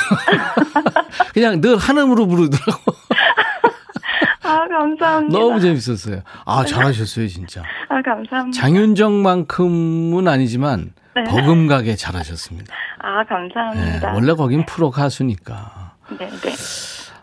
[1.34, 3.05] 그냥 늘 한음으로 부르더라고.
[4.46, 5.38] 아, 감사합니다.
[5.38, 6.22] 너무 재밌었어요.
[6.44, 7.62] 아, 잘하셨어요, 진짜.
[7.88, 8.60] 아, 감사합니다.
[8.60, 11.24] 장윤정만큼은 아니지만 네.
[11.24, 12.74] 버금가게 잘하셨습니다.
[12.98, 14.12] 아, 네, 감사합니다.
[14.14, 15.94] 원래 거긴 프로 가수니까.
[16.18, 16.52] 네, 네.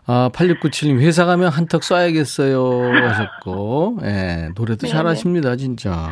[0.06, 2.92] 아, 8697님, 회사 가면 한턱 쏴야겠어요.
[3.08, 6.10] 하셨고, 예, 노래도 네, 잘하십니다, 진짜.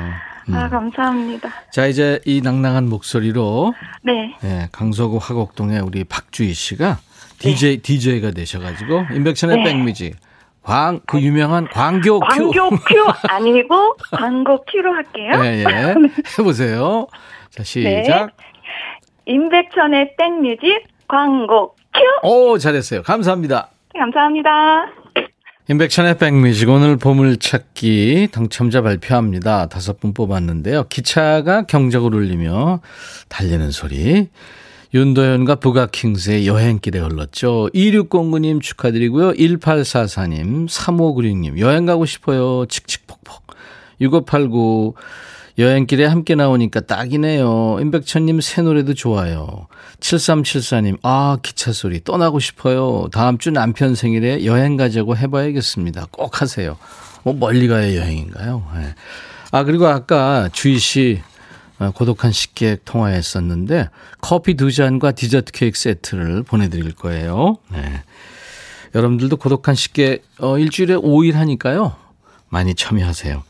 [0.49, 0.55] 음.
[0.55, 1.49] 아, 감사합니다.
[1.71, 4.35] 자, 이제 이 낭낭한 목소리로, 네.
[4.45, 6.99] 예, 강서구 화곡동의 우리 박주희 씨가
[7.39, 9.65] DJ, DJ가 되셔가지고, 임백천의 네.
[9.65, 10.17] 백뮤직,
[10.63, 12.27] 광, 그 유명한 광교 큐.
[12.29, 15.33] 광교 큐 아니고 광고 큐로 할게요.
[15.45, 15.95] 예, 예.
[16.39, 17.07] 해보세요.
[17.51, 18.03] 자, 네.
[18.03, 18.31] 시작.
[19.27, 22.29] 임백천의 백뮤직 광고 큐.
[22.29, 23.03] 오, 잘했어요.
[23.03, 23.69] 감사합니다.
[23.99, 24.87] 감사합니다.
[25.69, 29.67] 임백천의 백뮤직 오늘 보물찾기 당첨자 발표합니다.
[29.67, 30.89] 다섯 분 뽑았는데요.
[30.89, 32.81] 기차가 경적을 울리며
[33.29, 34.29] 달리는 소리.
[34.95, 37.71] 윤도현과 부가킹스의 여행길에 흘렀죠.
[37.75, 39.33] 2609님 축하드리고요.
[39.33, 42.67] 1844님, 3596님, 여행 가고 싶어요.
[42.67, 43.43] 칙칙폭폭.
[44.01, 44.95] 6589,
[45.59, 47.79] 여행길에 함께 나오니까 딱이네요.
[47.81, 49.67] 임백천님 새 노래도 좋아요.
[50.01, 53.09] 7374님, 아, 기차 소리 떠나고 싶어요.
[53.13, 56.09] 다음 주 남편 생일에 여행 가자고 해봐야겠습니다.
[56.11, 56.77] 꼭 하세요.
[57.23, 58.63] 뭐 멀리 가야 여행인가요?
[58.77, 58.95] 네.
[59.53, 61.32] 아, 그리고 아까 주희 씨 어,
[61.91, 63.89] 고독한 식객 통화했었는데
[64.21, 67.59] 커피 두 잔과 디저트 케이크 세트를 보내드릴 거예요.
[67.71, 68.03] 네.
[68.95, 71.97] 여러분들도 고독한 식객 어, 일주일에 5일 하니까요.
[72.49, 73.43] 많이 참여하세요.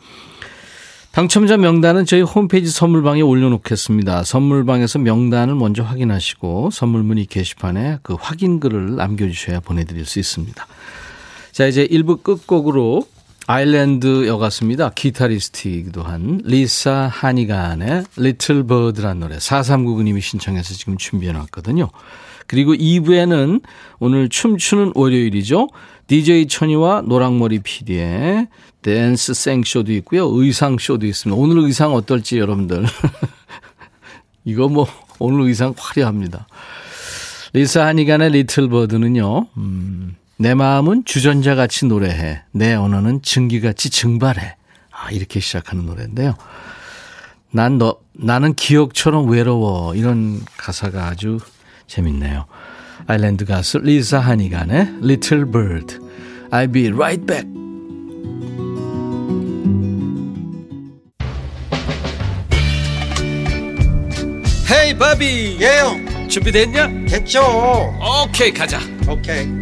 [1.11, 4.25] 당첨자 명단은 저희 홈페이지 선물방에 올려놓겠습니다.
[4.25, 10.67] 선물방에서 명단을 먼저 확인하시고 선물 문의 게시판에 그 확인 글을 남겨주셔야 보내드릴 수 있습니다.
[11.53, 13.07] 자, 이제 1부 끝곡으로
[13.47, 14.91] 아일랜드 여가수입니다.
[14.91, 21.91] 기타리스트이기도 한 리사 하니간의 Little Bird란 노래 4399님이 신청해서 지금 준비해 놨거든요.
[22.47, 23.63] 그리고 2부에는
[23.99, 25.69] 오늘 춤추는 월요일이죠.
[26.07, 28.49] DJ 천이와 노랑머리 PD의
[28.83, 30.29] 댄스 생쇼도 있고요.
[30.29, 31.41] 의상쇼도 있습니다.
[31.41, 32.85] 오늘 의상 어떨지 여러분들.
[34.45, 34.87] 이거 뭐
[35.19, 36.47] 오늘 의상 화려합니다.
[37.55, 39.47] 리사 하니간의 리틀 버드는요.
[39.57, 42.43] 음, 내 마음은 주전자 같이 노래해.
[42.51, 44.57] 내 언어는 증기같이 증발해.
[44.91, 46.35] 아, 이렇게 시작하는 노래인데요.
[47.53, 49.95] 난 너, 나는 기억처럼 외로워.
[49.95, 51.39] 이런 가사가 아주
[51.87, 52.47] 재밌네요.
[53.07, 55.99] 아일랜드 가수 리사 하니간의 Little Bird.
[56.51, 57.49] I'll be right back.
[64.69, 66.89] 헤이 바비 예영 준비됐냐?
[67.07, 67.43] 됐죠
[68.01, 69.62] 오케이 가자 오케이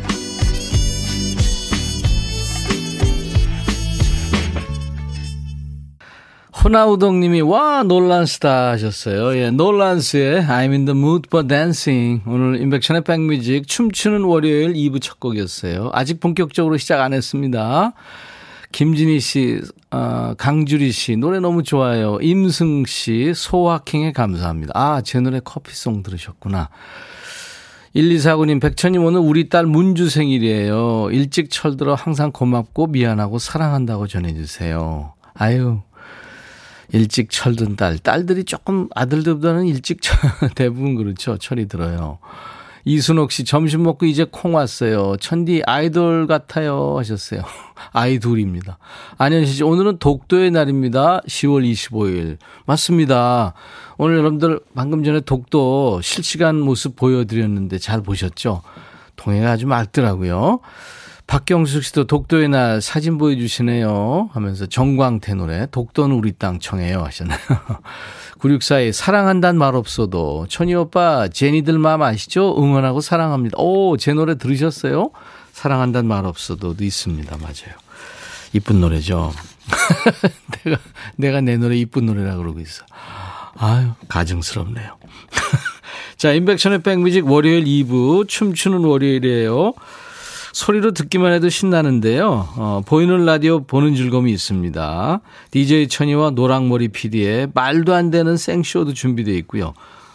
[6.63, 9.35] 호나우동님이 와 놀란스다 하셨어요.
[9.35, 12.21] 예, 놀란스의 I'm in the mood for dancing.
[12.27, 15.89] 오늘 인백션의 백뮤직 춤추는 월요일 2부 첫 곡이었어요.
[15.91, 17.93] 아직 본격적으로 시작 안 했습니다.
[18.71, 22.19] 김진희 씨, 어, 강주리 씨 노래 너무 좋아요.
[22.21, 24.73] 임승 씨 소확행에 감사합니다.
[24.75, 26.69] 아, 제 노래 커피송 들으셨구나.
[27.95, 31.09] 1249님, 백천님 오늘 우리 딸 문주 생일이에요.
[31.11, 35.13] 일찍 철들어 항상 고맙고 미안하고 사랑한다고 전해주세요.
[35.33, 35.81] 아유,
[36.93, 37.97] 일찍 철든 딸.
[37.97, 40.17] 딸들이 조금 아들들보다는 일찍 철,
[40.55, 41.37] 대부분 그렇죠.
[41.37, 42.19] 철이 들어요.
[42.83, 45.15] 이순옥 씨, 점심 먹고 이제 콩 왔어요.
[45.17, 46.97] 천디 아이돌 같아요.
[46.97, 47.43] 하셨어요.
[47.93, 48.79] 아이돌입니다.
[49.17, 51.21] 안현실 씨, 오늘은 독도의 날입니다.
[51.27, 52.37] 10월 25일.
[52.65, 53.53] 맞습니다.
[53.97, 58.63] 오늘 여러분들 방금 전에 독도 실시간 모습 보여드렸는데 잘 보셨죠?
[59.15, 60.59] 동해가 아주 맑더라고요.
[61.31, 64.31] 박경숙 씨도 독도의 날 사진 보여주시네요.
[64.33, 67.39] 하면서 정광태 노래 독도는 우리 땅 청해요 하셨나요?
[68.39, 72.61] 9642 사랑한단 말 없어도 천희 오빠 제니들 마음 아시죠?
[72.61, 73.57] 응원하고 사랑합니다.
[73.59, 75.11] 오, 제 노래 들으셨어요?
[75.53, 77.37] 사랑한단 말 없어도도 있습니다.
[77.37, 77.79] 맞아요.
[78.51, 79.31] 이쁜 노래죠.
[80.65, 80.77] 내가
[81.15, 82.83] 내가 내 노래 이쁜 노래라 그러고 있어.
[83.55, 84.97] 아유, 가증스럽네요.
[86.17, 89.75] 자, 인백션의 백뮤직 월요일 2부 춤추는 월요일이에요.
[90.53, 92.49] 소리로 듣기만 해도 신나는데요.
[92.57, 95.21] 어, 보이는 라디오 보는 즐거움이 있습니다.
[95.51, 99.73] DJ 천이와 노랑머리 PD의 말도 안 되는 생쇼도 준비되어 있고요.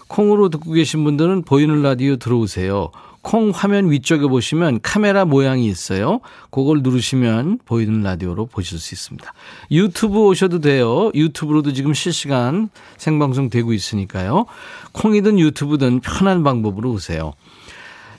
[0.09, 2.90] 콩으로 듣고 계신 분들은 보이는 라디오 들어오세요.
[3.22, 6.20] 콩 화면 위쪽에 보시면 카메라 모양이 있어요.
[6.51, 9.33] 그걸 누르시면 보이는 라디오로 보실 수 있습니다.
[9.72, 11.11] 유튜브 오셔도 돼요.
[11.12, 12.68] 유튜브로도 지금 실시간
[12.99, 14.46] 생방송 되고 있으니까요.
[14.92, 17.33] 콩이든 유튜브든 편한 방법으로 오세요.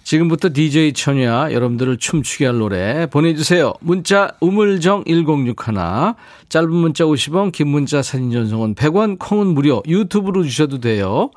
[0.08, 3.74] 지금부터 DJ 천야 여러분들을 춤추게 할 노래 보내주세요.
[3.82, 5.56] 문자 우물정 1061
[6.48, 11.30] 짧은 문자 50원 긴 문자 사진 전송은 100원 콩은 무료 유튜브로 주셔도 돼요.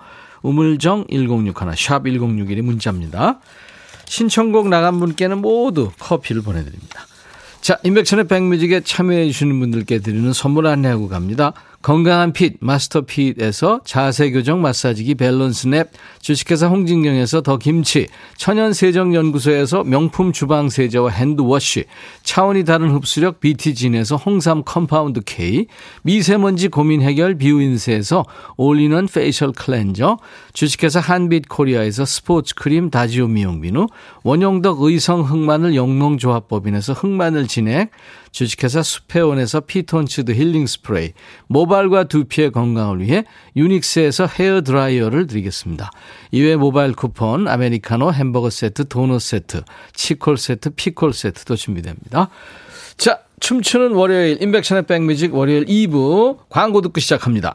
[0.43, 3.41] 우물정 1061 샵 1061이 문자입니다.
[4.05, 7.07] 신청곡 나간 분께는 모두 커피를 보내드립니다.
[7.61, 11.55] 자, 임백천의 백뮤직에 참여해 주시는 분들께 드리는 선물 안내하고 갑니다.
[11.83, 15.89] 건강한 fit 마스터 핏에서 자세 교정 마사지기 밸런스 냅,
[16.21, 21.85] 주식회사 홍진경에서 더 김치, 천연 세정 연구소에서 명품 주방 세제와 hand wash,
[22.23, 25.67] 차원이 다른 흡수력 BT진에서 홍삼 compound K,
[26.03, 28.27] 미세먼지 고민 해결 비우인세에서
[28.59, 30.19] all-in-one facial cleanser,
[30.53, 33.87] 주식회사 한빛 코리아에서 스포츠 크림 다지오 미용 비누,
[34.23, 37.91] 원용덕 의성 흑마늘 영농조합법인에서 흑마늘 진액,
[38.33, 41.13] 주식회사 수페온에서 피톤치드 힐링 스프레이,
[41.49, 43.25] 모발과 두피의 건강을 위해
[43.57, 45.91] 유닉스에서 헤어 드라이어를 드리겠습니다.
[46.31, 49.63] 이외 모바일 쿠폰, 아메리카노 햄버거 세트, 도넛 세트,
[49.95, 52.29] 치콜 세트, 피콜 세트도 준비됩니다.
[52.97, 57.55] 자, 춤추는 월요일 인백션의 백뮤직 월요일 2부 광고 듣고 시작합니다.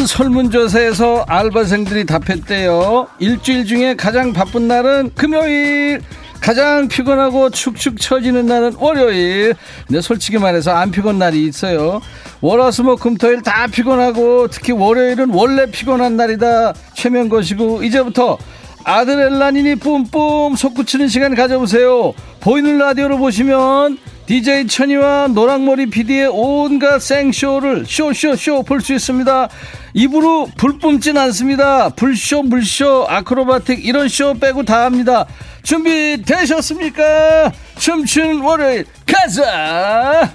[0.00, 3.06] 한 설문조사에서 알바생들이 답했대요.
[3.18, 6.00] 일주일 중에 가장 바쁜 날은 금요일.
[6.40, 9.54] 가장 피곤하고 축축 처지는 날은 월요일.
[9.86, 12.00] 근데 솔직히 말해서 안 피곤 날이 있어요.
[12.40, 16.72] 월화수목금토일 다 피곤하고 특히 월요일은 원래 피곤한 날이다.
[16.94, 18.38] 최면 것이고 이제부터
[18.84, 22.14] 아드렐라닌이 뿜뿜 솟구치는 시간 가져보세요.
[22.40, 23.98] 보이는 라디오로 보시면
[24.30, 29.48] DJ 천이와 노랑머리 PD의 온갖 생쇼를 쇼쇼쇼 볼 수 있습니다.
[29.92, 31.88] 입으로 불 뿜진 않습니다.
[31.88, 35.26] 불쇼 물쇼 아크로바틱 이런 쇼 빼고 다 합니다.
[35.64, 37.50] 준비되셨습니까?
[37.76, 40.30] 춤춘 월요일 가자!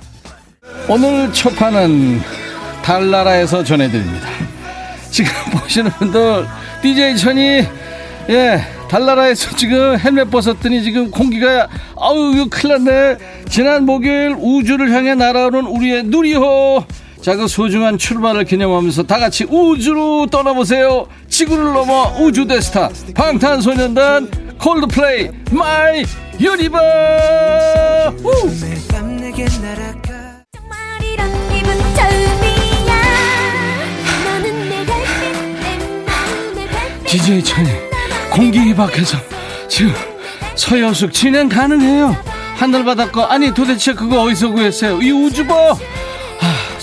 [0.89, 2.19] 오늘 첫 판은
[2.83, 4.27] 달나라에서 전해드립니다.
[5.09, 6.45] 지금 보시는 분들
[6.81, 7.65] DJ 천이
[8.27, 11.67] 예 달나라에서 지금 헬멧 벗었더니 지금 공기가
[11.97, 13.17] 아우 이거 큰일 났네.
[13.49, 16.83] 지난 목요일 우주를 향해 날아오는 우리의 누리호
[17.21, 21.07] 자 그 소중한 출발을 기념하면서 다 같이 우주로 떠나보세요.
[21.27, 26.05] 지구를 넘어 우주 대스타 방탄소년단 콜드플레이 마이
[26.39, 26.77] 유니버
[37.07, 37.94] DJ 천이
[38.35, 39.17] 공기 밖에서
[39.69, 39.93] 지금
[40.55, 42.15] 서여숙 진행 가능해요.
[42.57, 43.23] 하늘바닷거.
[43.23, 45.01] 아니 도대체 그거 어디서 구했어요?
[45.01, 45.53] 이 우주보!
[45.53, 45.75] 아,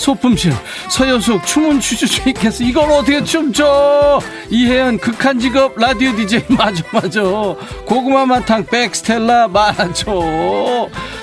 [0.02, 0.52] 소품실
[0.90, 4.20] 서여숙 춤은 추주 수 있겠어 이걸 어떻게 춤춰?
[4.50, 7.22] 이혜연 극한 직업 라디오 DJ 맞아 맞아
[7.86, 9.84] 고구마 마탕 백스텔라 맞아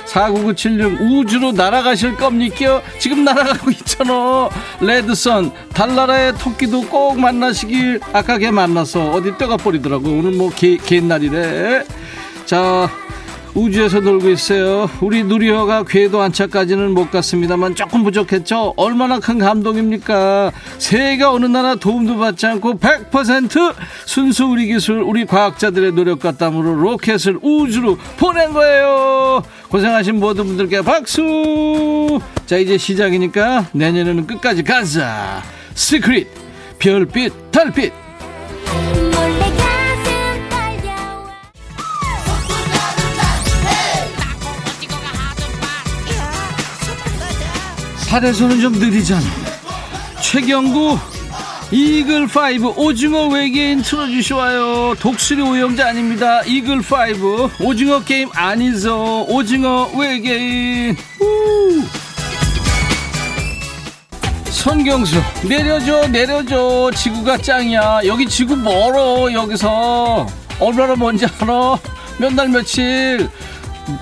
[0.06, 2.82] 49976 우주로 날아가실 겁니까?
[2.98, 4.50] 지금 날아가고 있잖아.
[4.82, 10.10] 레드선 달나라의 토끼도 꼭 만나시길 아까 걔 만났어 어디 뼈가 버리더라고.
[10.10, 11.84] 오늘 뭐 개, 개날이래.
[12.46, 12.90] 자
[13.56, 14.90] 우주에서 놀고 있어요.
[15.02, 18.74] 우리 누리호가 궤도 안착까지는 못 갔습니다만 조금 부족했죠.
[18.78, 20.52] 얼마나 큰 감동입니까?
[20.78, 23.74] 세계가 어느 나라 도움도 받지 않고 100%
[24.06, 29.44] 순수 우리 기술, 우리 과학자들의 노력과 땀으로 로켓을 우주로 보낸 거예요.
[29.70, 32.20] 고생하신 모든 분들께 박수.
[32.46, 35.42] 자 이제 시작이니까 내년에는 끝까지 가자.
[35.74, 36.28] 시크릿
[36.80, 37.94] 별빛 달빛.
[48.10, 49.22] 살에서는 좀 느리잖아.
[50.20, 50.98] 최경구
[51.72, 54.96] 이글 5 오징어 외계인 틀어주시와요.
[55.00, 56.42] 독수리 오영자 아닙니다.
[56.42, 56.84] 이글 5
[57.64, 59.26] 오징어 게임 아니죠.
[59.30, 60.98] 오징어 외계인.
[61.22, 61.84] 우.
[64.50, 70.28] 선경수 내려줘 내려줘 지구가 짱이야 여기 지구 멀어 여기서
[70.60, 71.78] 얼마나 먼지 알아
[72.18, 73.30] 몇 날 며칠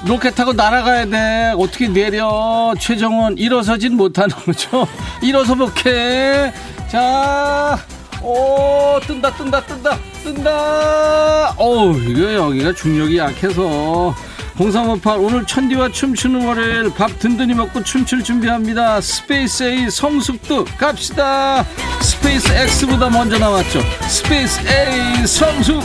[0.06, 1.54] 로켓 타고 날아가야 돼.
[1.58, 2.74] 어떻게 내려?
[2.80, 4.88] 최정원 일어서진 못하는 거죠.
[5.22, 6.52] 일어서 볼게.
[6.90, 7.78] 자,
[8.22, 11.54] 오 뜬다 뜬다 뜬다 뜬다.
[11.58, 14.14] 어우 이거 여기가 중력이 약해서.
[14.58, 19.00] 0358 오늘 천디와 춤추는 월요일 밥 든든히 먹고 춤출 준비합니다.
[19.02, 21.64] 스페이스 A 성숙도 갑시다.
[22.02, 23.82] 스페이스 X보다 먼저 나왔죠.
[24.08, 25.84] 스페이스 A 성숙.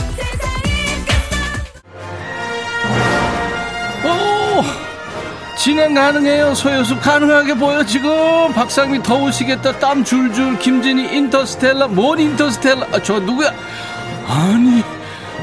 [5.63, 6.53] 진행 가능해요.
[6.55, 8.51] 소요수 가능하게 보여 지금.
[8.53, 9.79] 박상미 더우시겠다.
[9.79, 10.59] 땀 줄줄.
[10.59, 11.87] 김진희 인터스텔라.
[11.87, 12.87] 뭔 인터스텔라?
[12.91, 13.49] 아, 저 누구야?
[14.27, 14.83] 아니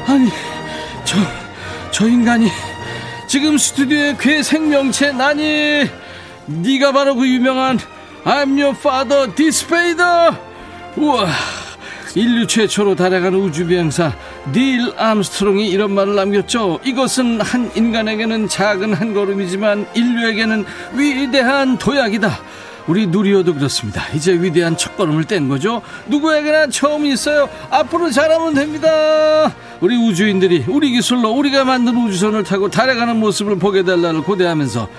[0.07, 0.29] 아니
[1.05, 1.17] 저
[1.91, 2.49] 저 인간이
[3.27, 5.89] 지금 스튜디오에 괴 생명체 나니?
[6.45, 7.77] 네가 바로 그 유명한
[8.23, 10.35] I'm your father 다스베이더
[10.97, 11.27] 우와
[12.15, 14.13] 인류 최초로 달에 간 우주비행사
[14.51, 16.79] 닐 암스트롱이 이런 말을 남겼죠.
[16.83, 22.39] 이것은 한 인간에게는 작은 한 걸음이지만 인류에게는 위대한 도약이다.
[22.87, 24.03] 우리 누리호도 그렇습니다.
[24.13, 25.81] 이제 위대한 첫걸음을 뗀 거죠.
[26.07, 27.47] 누구에게나 처음이 있어요.
[27.69, 29.53] 앞으로 잘하면 됩니다.
[29.79, 34.89] 우리 우주인들이 우리 기술로 우리가 만든 우주선을 타고 달에 가는 모습을 보게 될 날을 고대하면서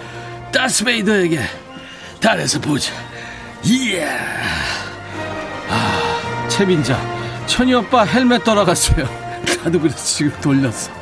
[0.53, 1.41] 다스베이더에게
[2.21, 2.93] 달에서 보자
[3.65, 4.09] 이야
[5.69, 6.02] 아
[6.63, 6.97] 채민자
[7.47, 9.05] 천이 오빠 헬멧 돌아갔어요.
[9.65, 10.93] 나도 그래서 지금 돌렸어.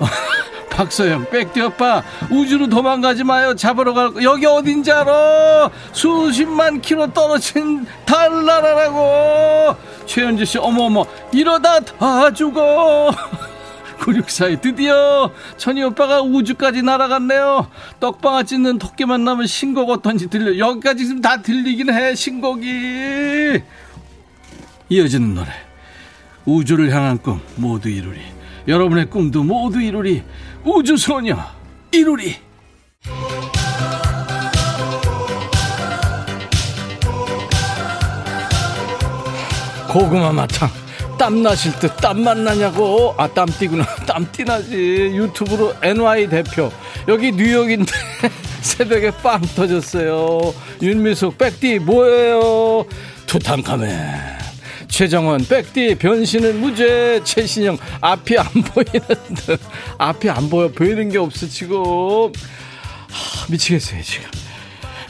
[0.70, 3.54] 박서영 백디 오빠 우주로 도망가지 마요.
[3.54, 4.22] 잡으러 갈 거.
[4.22, 5.70] 여기 어딘지 알아?
[5.92, 9.76] 수십만 킬로 떨어진 달나라라고.
[10.06, 13.10] 최현주 씨 어머어머 이러다 다 죽어.
[14.00, 17.68] 964에 드디어 천희 오빠가 우주까지 날아갔네요.
[18.00, 20.56] 떡방아 찢는 토끼 만 나면 신곡 어떤지 들려.
[20.56, 23.62] 여기까지 지금 다 들리긴 해 신곡이
[24.92, 25.48] 이어지는 노래.
[26.44, 28.20] 우주를 향한 꿈 모두 이루리.
[28.68, 30.22] 여러분의 꿈도 모두 이루리.
[30.64, 31.38] 우주소녀
[31.92, 32.36] 이루리.
[39.88, 40.68] 고구마 마탕
[41.18, 43.14] 땀 나실 듯 땀만 나냐고.
[43.16, 43.86] 아 땀띠구나.
[44.06, 44.74] 땀띠 나지.
[44.76, 46.70] 유튜브로 NY 대표.
[47.08, 47.92] 여기 뉴욕인데
[48.60, 50.52] 새벽에 빵 터졌어요.
[50.82, 52.84] 윤미숙 백띠 뭐예요?
[53.26, 54.41] 투탕카멘
[54.92, 57.78] 최정원 백띠 변신은 무죄 최신영.
[58.02, 59.56] 앞이 안 보이는데.
[59.96, 64.28] 앞이 안 보여 보이는 게 없어 지금 하, 미치겠어요 지금.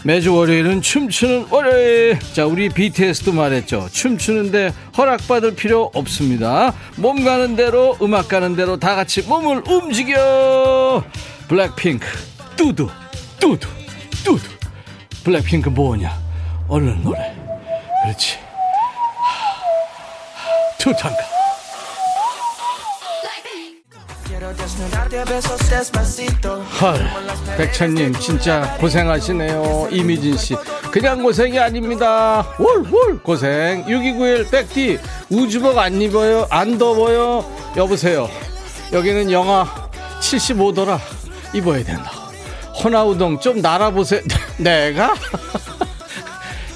[0.04, 2.16] 매주 월요일은 춤추는 월요일.
[2.32, 3.88] 자 우리 BTS도 말했죠.
[3.90, 6.72] 춤추는데 허락받을 필요 없습니다.
[6.94, 11.02] 몸 가는 대로 음악 가는 대로 다 같이 몸을 움직여.
[11.48, 12.06] 블랙핑크
[12.56, 12.88] 뚜두
[13.40, 13.68] 뚜두
[14.24, 14.48] 뚜두.
[15.24, 16.16] 블랙핑크 뭐냐?
[16.68, 17.34] 얼른 노래.
[18.04, 18.51] 그렇지
[20.82, 21.16] 투탕카
[26.80, 29.88] 헐 백천님 진짜 고생하시네요.
[29.92, 30.56] 이미진씨.
[30.90, 32.44] 그냥 고생이 아닙니다.
[32.58, 33.84] 월월 고생.
[33.88, 34.98] 6291 백디.
[35.30, 36.48] 우주복 안 입어요?
[36.50, 37.44] 안 더워요?
[37.76, 38.28] 여보세요.
[38.92, 39.64] 여기는 영하
[40.20, 40.98] 75도라
[41.54, 42.10] 입어야 된다.
[42.82, 44.22] 호나우동 좀 날아보세요.
[44.58, 45.14] 내가?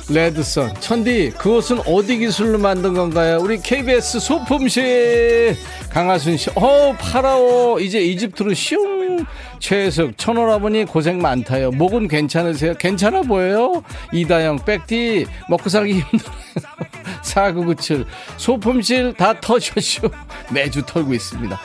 [0.09, 3.39] 레드선 천디 그 옷은 어디 기술로 만든 건가요?
[3.41, 5.57] 우리 KBS 소품실
[5.91, 9.25] 강하순 씨, 어 파라오 이제 이집트로 슝
[9.59, 11.71] 최혜숙 천오라버니 고생 많다요.
[11.73, 12.75] 목은 괜찮으세요?
[12.75, 13.83] 괜찮아 보여요?
[14.13, 16.37] 이다영 백디 먹고 살기 힘들어요.
[17.23, 18.05] 4997
[18.37, 20.11] 소품실 다 터셔쇼
[20.53, 21.59] 매주 털고 있습니다.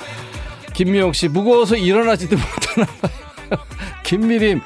[0.73, 3.59] 김미영 씨 무거워서 일어나지도 못하나 봐요.
[4.03, 4.61] 김미림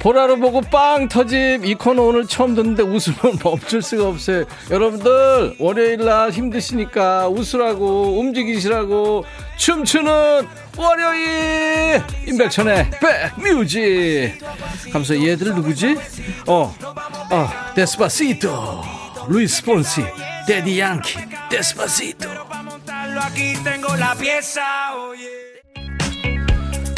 [0.00, 1.64] 보라로 보고 빵 터짐.
[1.64, 4.44] 이 코너 오늘 처음 듣는데 웃으면 멈출 수가 없어요.
[4.70, 9.24] 여러분들 월요일날 힘드시니까 웃으라고 움직이시라고
[9.58, 12.90] 춤추는 월요일 임백천의
[13.36, 14.38] 백뮤직.
[14.90, 15.96] 감사 얘들 누구지?
[16.46, 16.74] 어,
[17.30, 18.82] 어 Despacito
[19.28, 20.02] 루이스 폰시
[20.46, 21.18] 데디 양키
[21.50, 22.28] Despacito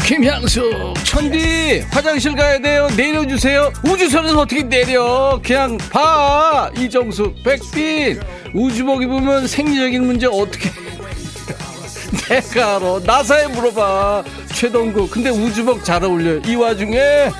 [0.07, 0.95] 김향숙.
[1.05, 2.89] 천디 화장실 가야 돼요.
[2.97, 3.73] 내려주세요.
[3.87, 5.41] 우주선은 어떻게 내려?
[5.45, 6.71] 그냥 봐.
[6.77, 8.21] 이정숙 백빈
[8.55, 10.71] 우주복 입으면 생리적인 문제 어떻게
[12.29, 13.01] 내가 알아?
[13.05, 14.25] 나사에 물어봐.
[14.55, 15.09] 최동구.
[15.09, 17.31] 근데 우주복 잘 어울려 이 와중에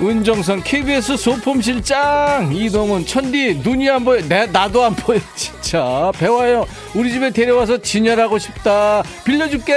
[0.00, 2.52] 은정선 KBS 소품실장.
[2.54, 4.20] 이동훈 천디 눈이 안 보여.
[4.22, 5.18] 내 나도 안 보여.
[5.34, 6.12] 진짜.
[6.18, 6.66] 배워요.
[6.94, 9.02] 우리 집에 데려와서 진열하고 싶다.
[9.24, 9.74] 빌려줄게.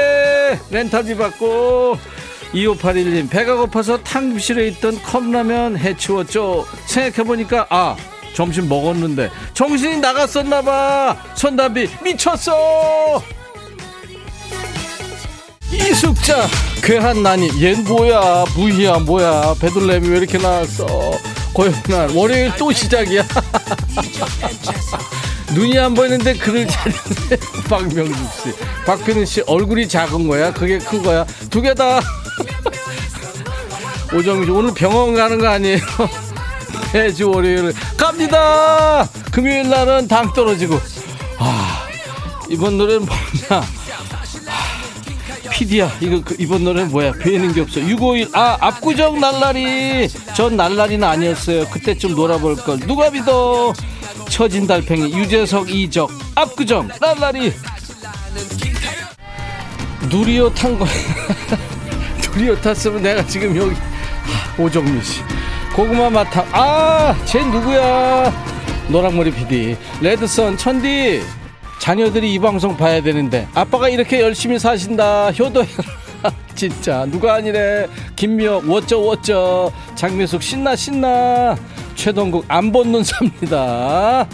[0.69, 1.97] 렌탈비 받고.
[2.53, 6.65] 2581님 배가 고파서 탕비실에 있던 컵라면 해치웠죠.
[6.85, 7.95] 생각해보니까 아
[8.33, 9.29] 점심 먹었는데.
[9.53, 11.17] 정신이 나갔었나봐.
[11.35, 13.23] 손담비 미쳤어
[15.71, 16.47] 이숙자
[16.83, 20.85] 괴한 난이 얜 뭐야 무희야 뭐야 베들렘이 왜 이렇게 나왔어?
[21.53, 23.23] 고영날 월요일 또 시작이야.
[25.53, 27.37] 눈이 안 보이는데 글을 잘했네
[27.69, 28.53] 박명숙씨.
[28.85, 30.51] 박필은씨 얼굴이 작은 거야?
[30.53, 31.25] 그게 큰 거야?
[31.49, 31.99] 두 개다.
[34.13, 35.79] 오정씨 오늘 병원 가는 거 아니에요?
[36.93, 39.07] 매주 월요일 갑니다!
[39.31, 40.79] 금요일 날은 당 떨어지고.
[41.37, 41.87] 아
[42.49, 43.65] 이번 노래는 뭐냐
[45.61, 47.11] 피디야 이거 그, 이번 노래는 뭐야?
[47.19, 47.79] 배는 게 없어.
[47.79, 50.09] 651 아 압구정 날라리.
[50.35, 51.67] 전 날라리는 아니었어요.
[51.67, 52.79] 그때 좀 놀아볼 걸.
[52.79, 53.71] 누가 믿어?
[54.27, 57.53] 처진 달팽이 유재석 이적 압구정 날라리.
[60.09, 60.83] 누리호 탄거
[62.35, 63.75] 누리호 탔으면 내가 지금 여기
[64.57, 65.21] 오정미 씨.
[65.75, 68.33] 고구마 마탕 아쟤 누구야?
[68.87, 71.21] 노랑머리 PD 레드선 천디
[71.85, 75.31] 자녀들이 이 방송 봐야 되는데 아빠가 이렇게 열심히 사신다.
[75.31, 75.63] 효도
[76.53, 77.07] 진짜.
[77.09, 77.87] 누가 아니래.
[78.15, 79.71] 김미혁 워쩌 워쩌.
[79.95, 81.57] 장미숙 신나 신나.
[81.95, 84.27] 최동국 안 본 눈 삽니다.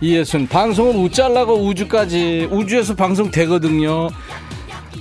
[0.00, 2.46] 이예순 방송은 우짤라고 우주까지.
[2.52, 4.08] 우주에서 방송 되거든요.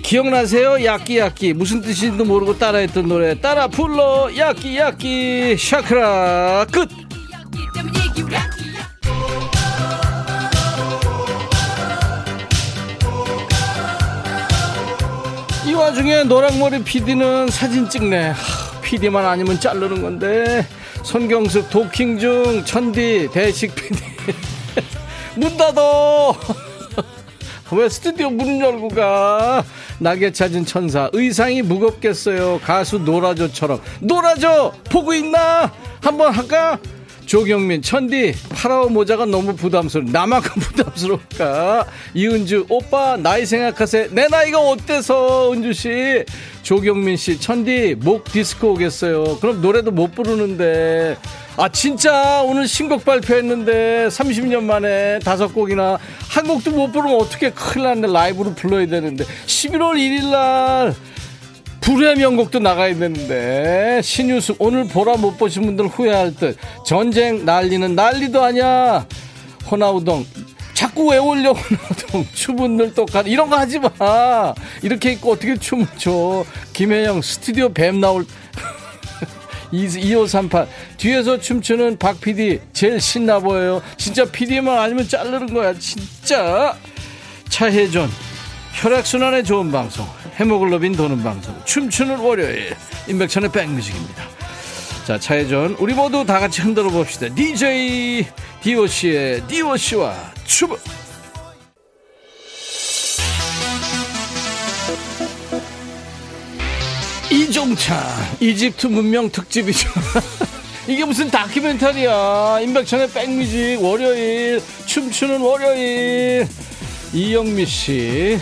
[0.02, 0.84] 기억나세요?
[0.84, 1.54] 야끼 야끼.
[1.54, 3.40] 무슨 뜻인지도 모르고 따라했던 노래.
[3.40, 4.32] 따라 불러.
[4.36, 5.56] 야끼 야끼.
[5.60, 6.66] 샤크라.
[6.72, 6.90] 끝
[15.84, 18.34] 와중에 노랑머리 PD는 사진 찍네.
[18.84, 20.66] PD만 아니면 자르는 건데.
[21.04, 24.00] 손경숙 도킹 중 천디 대식 PD
[25.36, 26.34] 문 닫어.
[27.74, 29.66] 왜 스튜디오 문 열고 가?
[30.00, 32.62] 낙에 찾은 천사 의상이 무겁겠어요.
[32.64, 33.82] 가수 노라조처럼.
[34.00, 35.70] 노라조 보고 있나?
[36.00, 36.80] 한번 할까
[37.26, 40.10] 조경민 천디 파라오 모자가 너무 부담스러워.
[40.12, 41.86] 나만큼 부담스러울까?
[42.14, 46.26] 이은주 오빠 나이 생각하세요 내 나이가 어때서 은주씨?
[46.62, 49.40] 조경민씨 천디 목 디스크 오겠어요.
[49.40, 51.18] 그럼 노래도 못 부르는데.
[51.56, 56.00] 아 진짜 오늘 신곡 발표했는데 30년 만에 다섯 곡이나
[56.30, 58.08] 한 곡도 못 부르면 어떻게 큰일 났네.
[58.12, 59.24] 라이브로 불러야 되는데.
[59.46, 60.96] 11월 1일 날
[61.84, 66.58] 불의 명곡도 나가야 되는데 신유숙 오늘 보라 못 보신 분들 후회할 듯.
[66.86, 69.06] 전쟁 난리는 난리도 아니야.
[69.70, 70.26] 호나우동.
[70.74, 72.26] 자꾸 왜 올려 호나우동.
[72.34, 74.54] 추분들 똑같 이런 거 하지 마.
[74.82, 76.46] 이렇게 입고 어떻게 춤을 춰?
[76.72, 78.26] 김혜영 스튜디오 뱀 나올.
[79.74, 82.62] 2538 뒤에서 춤추는 박 PD.
[82.72, 83.82] 제일 신나 보여요.
[83.98, 86.78] 진짜 PD만 아니면 자르는 거야 진짜.
[87.50, 88.10] 차혜전.
[88.72, 90.08] 혈액순환에 좋은 방송
[90.40, 92.76] 헤모글로빈 도는 방송 춤추는 월요일
[93.08, 94.24] 임백천의 백뮤직입니다.
[95.06, 97.28] 자 차혜전 우리 모두 다 같이 흔들어 봅시다.
[97.34, 98.26] DJ
[98.62, 100.16] 디오씨의 디오씨와
[100.46, 100.76] 춤!
[107.32, 107.98] 이종찬
[108.40, 109.90] 이집트 문명 특집이죠.
[110.88, 112.60] 이게 무슨 다큐멘터리야?
[112.62, 116.48] 임백천의 백뮤직 월요일 춤추는 월요일.
[117.14, 118.40] 이영미 씨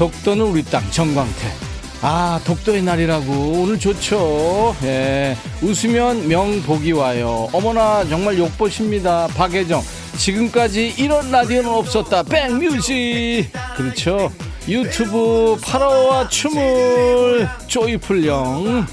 [0.00, 1.52] 독도는 우리 땅 정광태.
[2.00, 3.30] 아 독도의 날이라고.
[3.32, 4.74] 오늘 좋죠.
[4.82, 5.36] 예.
[5.60, 7.50] 웃으면 명복이 와요.
[7.52, 9.26] 어머나 정말 욕보십니다.
[9.36, 9.82] 박혜정.
[10.16, 12.22] 지금까지 이런 라디오는 없었다.
[12.22, 13.50] 백뮤직.
[13.76, 14.32] 그렇죠.
[14.66, 17.46] 유튜브 파라오와 춤을.
[17.66, 18.86] 쪼이풀령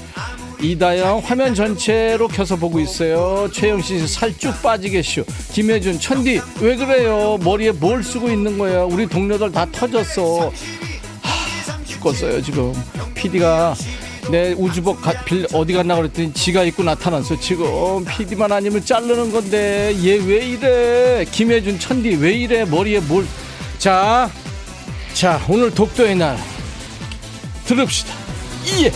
[0.60, 3.48] 이다영 화면 전체로 켜서 보고 있어요.
[3.50, 5.24] 최영씨 살쭉 빠지겠슈.
[5.52, 7.38] 김혜준 천디 왜 그래요?
[7.42, 8.82] 머리에 뭘 쓰고 있는 거야?
[8.82, 10.52] 우리 동료들 다 터졌어.
[11.98, 12.72] 하, 죽겠어요 지금.
[13.14, 13.74] PD가
[14.30, 19.94] 내 우주복 가, 빌, 어디 갔나 그랬더니 지가 입고 나타났어 지금 PD만 아니면 자르는 건데
[20.04, 23.26] 얘 왜 이래 김혜준 천디 왜 이래 머리에 뭘
[23.78, 24.28] 자
[25.14, 26.36] 자, 오늘 독도의 날
[27.64, 28.12] 들읍시다.
[28.82, 28.92] 예.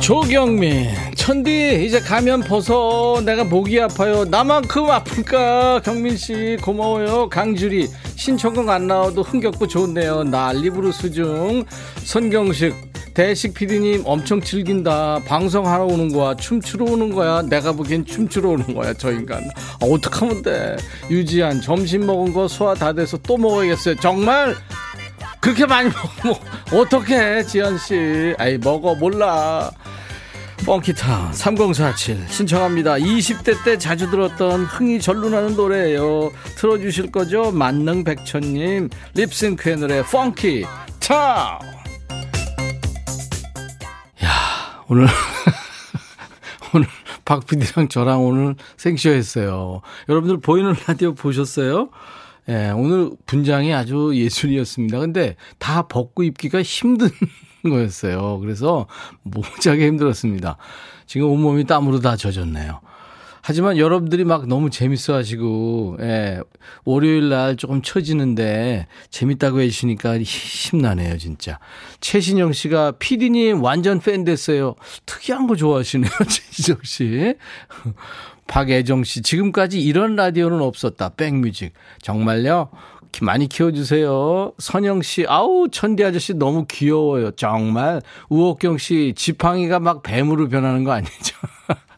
[0.00, 3.22] 조경민, 천디 이제 가면 벗어.
[3.24, 4.24] 내가 목이 아파요.
[4.24, 5.80] 나만큼 아플까?
[5.84, 7.28] 경민 씨 고마워요.
[7.28, 7.88] 강주리
[8.24, 10.24] 신청곡 안 나와도 흥겹고 좋네요.
[10.24, 11.64] 난리부르 수중
[12.04, 12.74] 선경식
[13.14, 15.20] 대식 PD님 엄청 즐긴다.
[15.26, 16.34] 방송하러 오는 거야.
[16.36, 17.40] 춤추러 오는 거야.
[17.40, 18.92] 내가 보기엔 춤추러 오는 거야.
[18.92, 19.42] 저 인간.
[19.80, 20.76] 아, 어떡하면 돼.
[21.10, 23.96] 유지한 점심 먹은 거 소화 다 돼서 또 먹어야겠어요.
[23.96, 24.54] 정말
[25.40, 25.88] 그렇게 많이
[26.22, 26.36] 먹으면
[26.78, 28.34] 어떡해 지현씨.
[28.38, 29.70] 아이 먹어 몰라.
[30.64, 32.94] 펑키타 3047 신청합니다.
[32.94, 36.30] 20대 때 자주 들었던 흥이 절로 나는 노래예요.
[36.56, 37.50] 틀어주실 거죠?
[37.50, 40.64] 만능 백천님 립싱크의 노래 펑키
[41.00, 41.58] 타
[44.88, 45.06] 오늘
[46.74, 46.86] 오늘
[47.24, 49.80] 박 PD랑 저랑 오늘 생쇼 했어요.
[50.08, 51.90] 여러분들 보이는 라디오 보셨어요?
[52.48, 54.98] 예, 네, 오늘 분장이 아주 예술이었습니다.
[54.98, 57.08] 근데 다 벗고 입기가 힘든
[57.62, 58.38] 거였어요.
[58.40, 58.86] 그래서
[59.22, 60.56] 모자게 힘들었습니다.
[61.06, 62.80] 지금 온몸이 땀으로 다 젖었네요.
[63.42, 66.40] 하지만 여러분들이 막 너무 재밌어 하시고, 예,
[66.84, 71.58] 월요일 날 조금 처지는데 재밌다고 해주시니까 힘나네요, 진짜.
[72.00, 74.74] 최신영 씨가 피디님 완전 팬 됐어요.
[75.06, 77.34] 특이한 거 좋아하시네요, 최신영 씨.
[78.46, 81.10] 박애정 씨, 지금까지 이런 라디오는 없었다.
[81.10, 81.72] 백뮤직.
[82.02, 82.68] 정말요?
[83.22, 84.52] 많이 키워주세요.
[84.58, 87.32] 선영 씨, 아우, 천디 아저씨 너무 귀여워요.
[87.32, 88.00] 정말.
[88.28, 91.36] 우옥경 씨, 지팡이가 막 뱀으로 변하는 거 아니죠?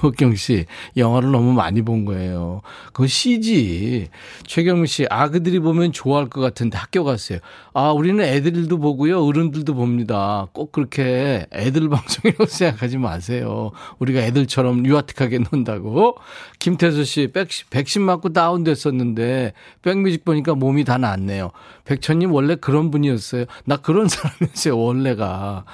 [0.00, 0.66] 박경 씨,
[0.96, 2.62] 영화를 너무 많이 본 거예요.
[2.86, 4.08] 그건 CG.
[4.46, 7.38] 최경민 씨, 아그들이 보면 좋아할 것 같은데 학교 갔어요.
[7.74, 9.24] 아, 우리는 애들도 보고요.
[9.24, 10.46] 어른들도 봅니다.
[10.52, 13.72] 꼭 그렇게 애들 방송이라고 생각하지 마세요.
[13.98, 16.16] 우리가 애들처럼 유아틱하게 논다고.
[16.58, 21.50] 김태수 씨, 백신, 백신 맞고 다운됐었는데, 백뮤직 보니까 몸이 다 낫네요.
[21.84, 23.46] 백천님 원래 그런 분이었어요.
[23.64, 25.64] 나 그런 사람이었어요, 원래가.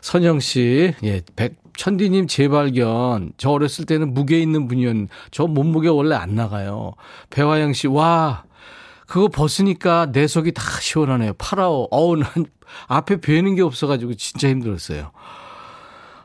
[0.00, 3.32] 선영 씨, 예, 백, 천디님 재발견.
[3.36, 6.94] 저 어렸을 때는 무게 있는 분이었는데, 저 몸무게 원래 안 나가요.
[7.30, 8.44] 배화영 씨, 와,
[9.06, 11.34] 그거 벗으니까 내 속이 다 시원하네요.
[11.34, 11.88] 파라오.
[11.90, 12.28] 어우, 난
[12.88, 15.12] 앞에 뵈는 게 없어가지고 진짜 힘들었어요.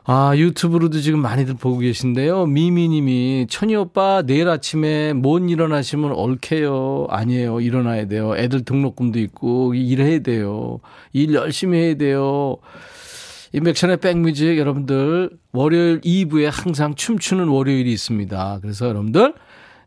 [0.04, 2.46] 아, 유튜브로도 지금 많이들 보고 계신데요.
[2.46, 7.06] 미미님이, 천희 오빠, 내일 아침에 못 일어나시면 옳게요.
[7.08, 7.60] 아니에요.
[7.60, 8.36] 일어나야 돼요.
[8.36, 10.80] 애들 등록금도 있고, 일해야 돼요.
[11.12, 12.56] 일 열심히 해야 돼요.
[13.52, 18.60] 인백션의 백뮤직 여러분들, 월요일 2부에 항상 춤추는 월요일이 있습니다.
[18.62, 19.34] 그래서 여러분들,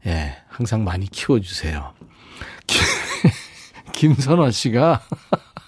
[0.05, 1.93] 예, 항상 많이 키워 주세요.
[3.93, 5.01] 김선화 씨가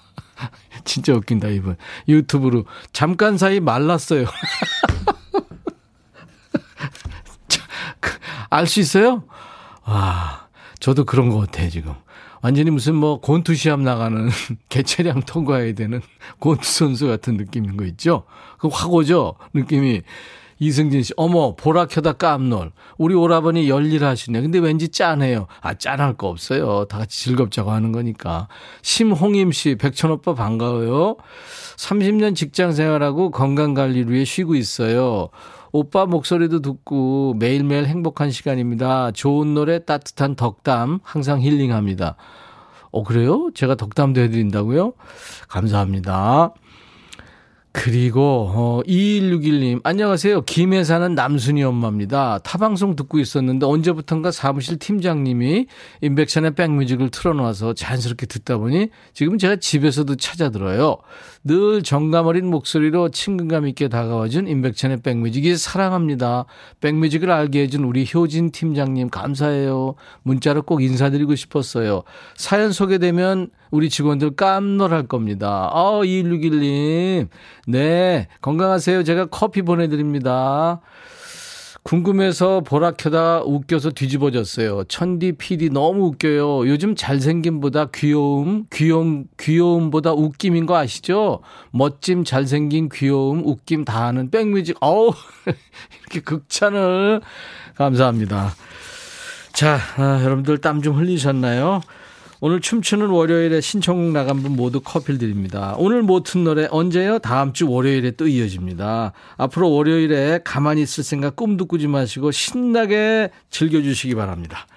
[0.86, 1.76] 진짜 웃긴다 이분
[2.08, 4.26] 유튜브로 잠깐 사이 말랐어요.
[8.00, 8.20] 그,
[8.50, 9.24] 알수 있어요?
[9.86, 10.48] 와,
[10.80, 11.96] 저도 그런 것 같아 지금.
[12.42, 14.30] 완전히 무슨 뭐 곤투 시합 나가는
[14.70, 16.02] 개체량 통과해야 되는
[16.40, 18.24] 곤투 선수 같은 느낌인 거 있죠?
[18.60, 19.36] 그 확 오죠?
[19.54, 20.02] 느낌이.
[20.60, 22.72] 이승진 씨, 어머, 보라 켜다 깜놀.
[22.98, 24.42] 우리 오라버니 열일하시네.
[24.42, 25.46] 근데 왠지 짠해요.
[25.62, 26.86] 아, 짠할 거 없어요.
[26.86, 28.48] 다 같이 즐겁자고 하는 거니까.
[28.82, 31.18] 심홍임 씨, 백천 오빠 반가워요.
[31.78, 35.30] 30년 직장 생활하고 건강 관리를 위해 쉬고 있어요.
[35.78, 39.12] 오빠 목소리도 듣고 매일매일 행복한 시간입니다.
[39.12, 42.16] 좋은 노래, 따뜻한 덕담, 항상 힐링합니다.
[42.90, 43.52] 어, 그래요?
[43.54, 44.94] 제가 덕담도 해드린다고요?
[45.48, 46.54] 감사합니다.
[47.80, 50.42] 그리고 어 2161님 안녕하세요.
[50.42, 52.40] 김해 사는 남순이 엄마입니다.
[52.40, 55.68] 타방송 듣고 있었는데 언제부턴가 사무실 팀장님이
[56.02, 60.98] 인백션의 백뮤직을 틀어놔서 자연스럽게 듣다 보니 지금 제가 집에서도 찾아 들어요.
[61.44, 66.46] 늘 정감 어린 목소리로 친근감 있게 다가와준 인백션의 백뮤직이 사랑합니다.
[66.82, 69.94] 백뮤직을 알게 해준 우리 효진 팀장님 감사해요.
[70.24, 72.02] 문자로 꼭 인사드리고 싶었어요.
[72.36, 75.70] 사연 소개되면 우리 직원들 깜놀할 겁니다.
[75.74, 77.28] 어, 2161님.
[77.70, 79.04] 네, 건강하세요.
[79.04, 80.80] 제가 커피 보내드립니다.
[81.84, 84.86] 궁금해서 보라 켜다 웃겨서 뒤집어졌어요.
[84.86, 86.68] 천디 PD 너무 웃겨요.
[86.68, 91.42] 요즘 잘생김보다 귀여움, 귀여움, 귀여움보다 웃김인 거 아시죠?
[91.72, 94.78] 멋짐, 잘생긴 귀여움, 웃김 다 하는 백뮤직.
[94.82, 95.12] 어우,
[96.04, 97.22] 이렇게 극찬을.
[97.76, 98.54] 감사합니다.
[99.54, 101.82] 자, 아, 여러분들 땀 좀 흘리셨나요?
[102.40, 105.74] 오늘 춤추는 월요일에 신청곡 나간 분 모두 커피를 드립니다.
[105.78, 107.18] 오늘 못튼 노래 언제요?
[107.20, 109.14] 다음 주 월요일에 또 이어집니다.
[109.38, 114.68] 앞으로 월요일에 가만히 있을 생각 꿈도 꾸지 마시고 신나게 즐겨주시기 바랍니다.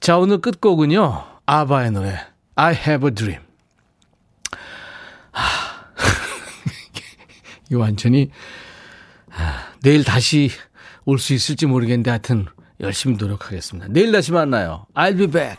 [0.00, 1.24] 자, 오늘 끝곡은요.
[1.46, 2.18] 아바의 노래
[2.56, 3.42] I have a dream.
[5.32, 5.42] 하,
[7.70, 8.30] 이 완전히
[9.30, 10.50] 하, 내일 다시
[11.06, 12.46] 올 수 있을지 모르겠는데 하여튼
[12.80, 13.88] 열심히 노력하겠습니다.
[13.90, 14.86] 내일 다시 만나요.
[14.94, 15.56] I'll be back.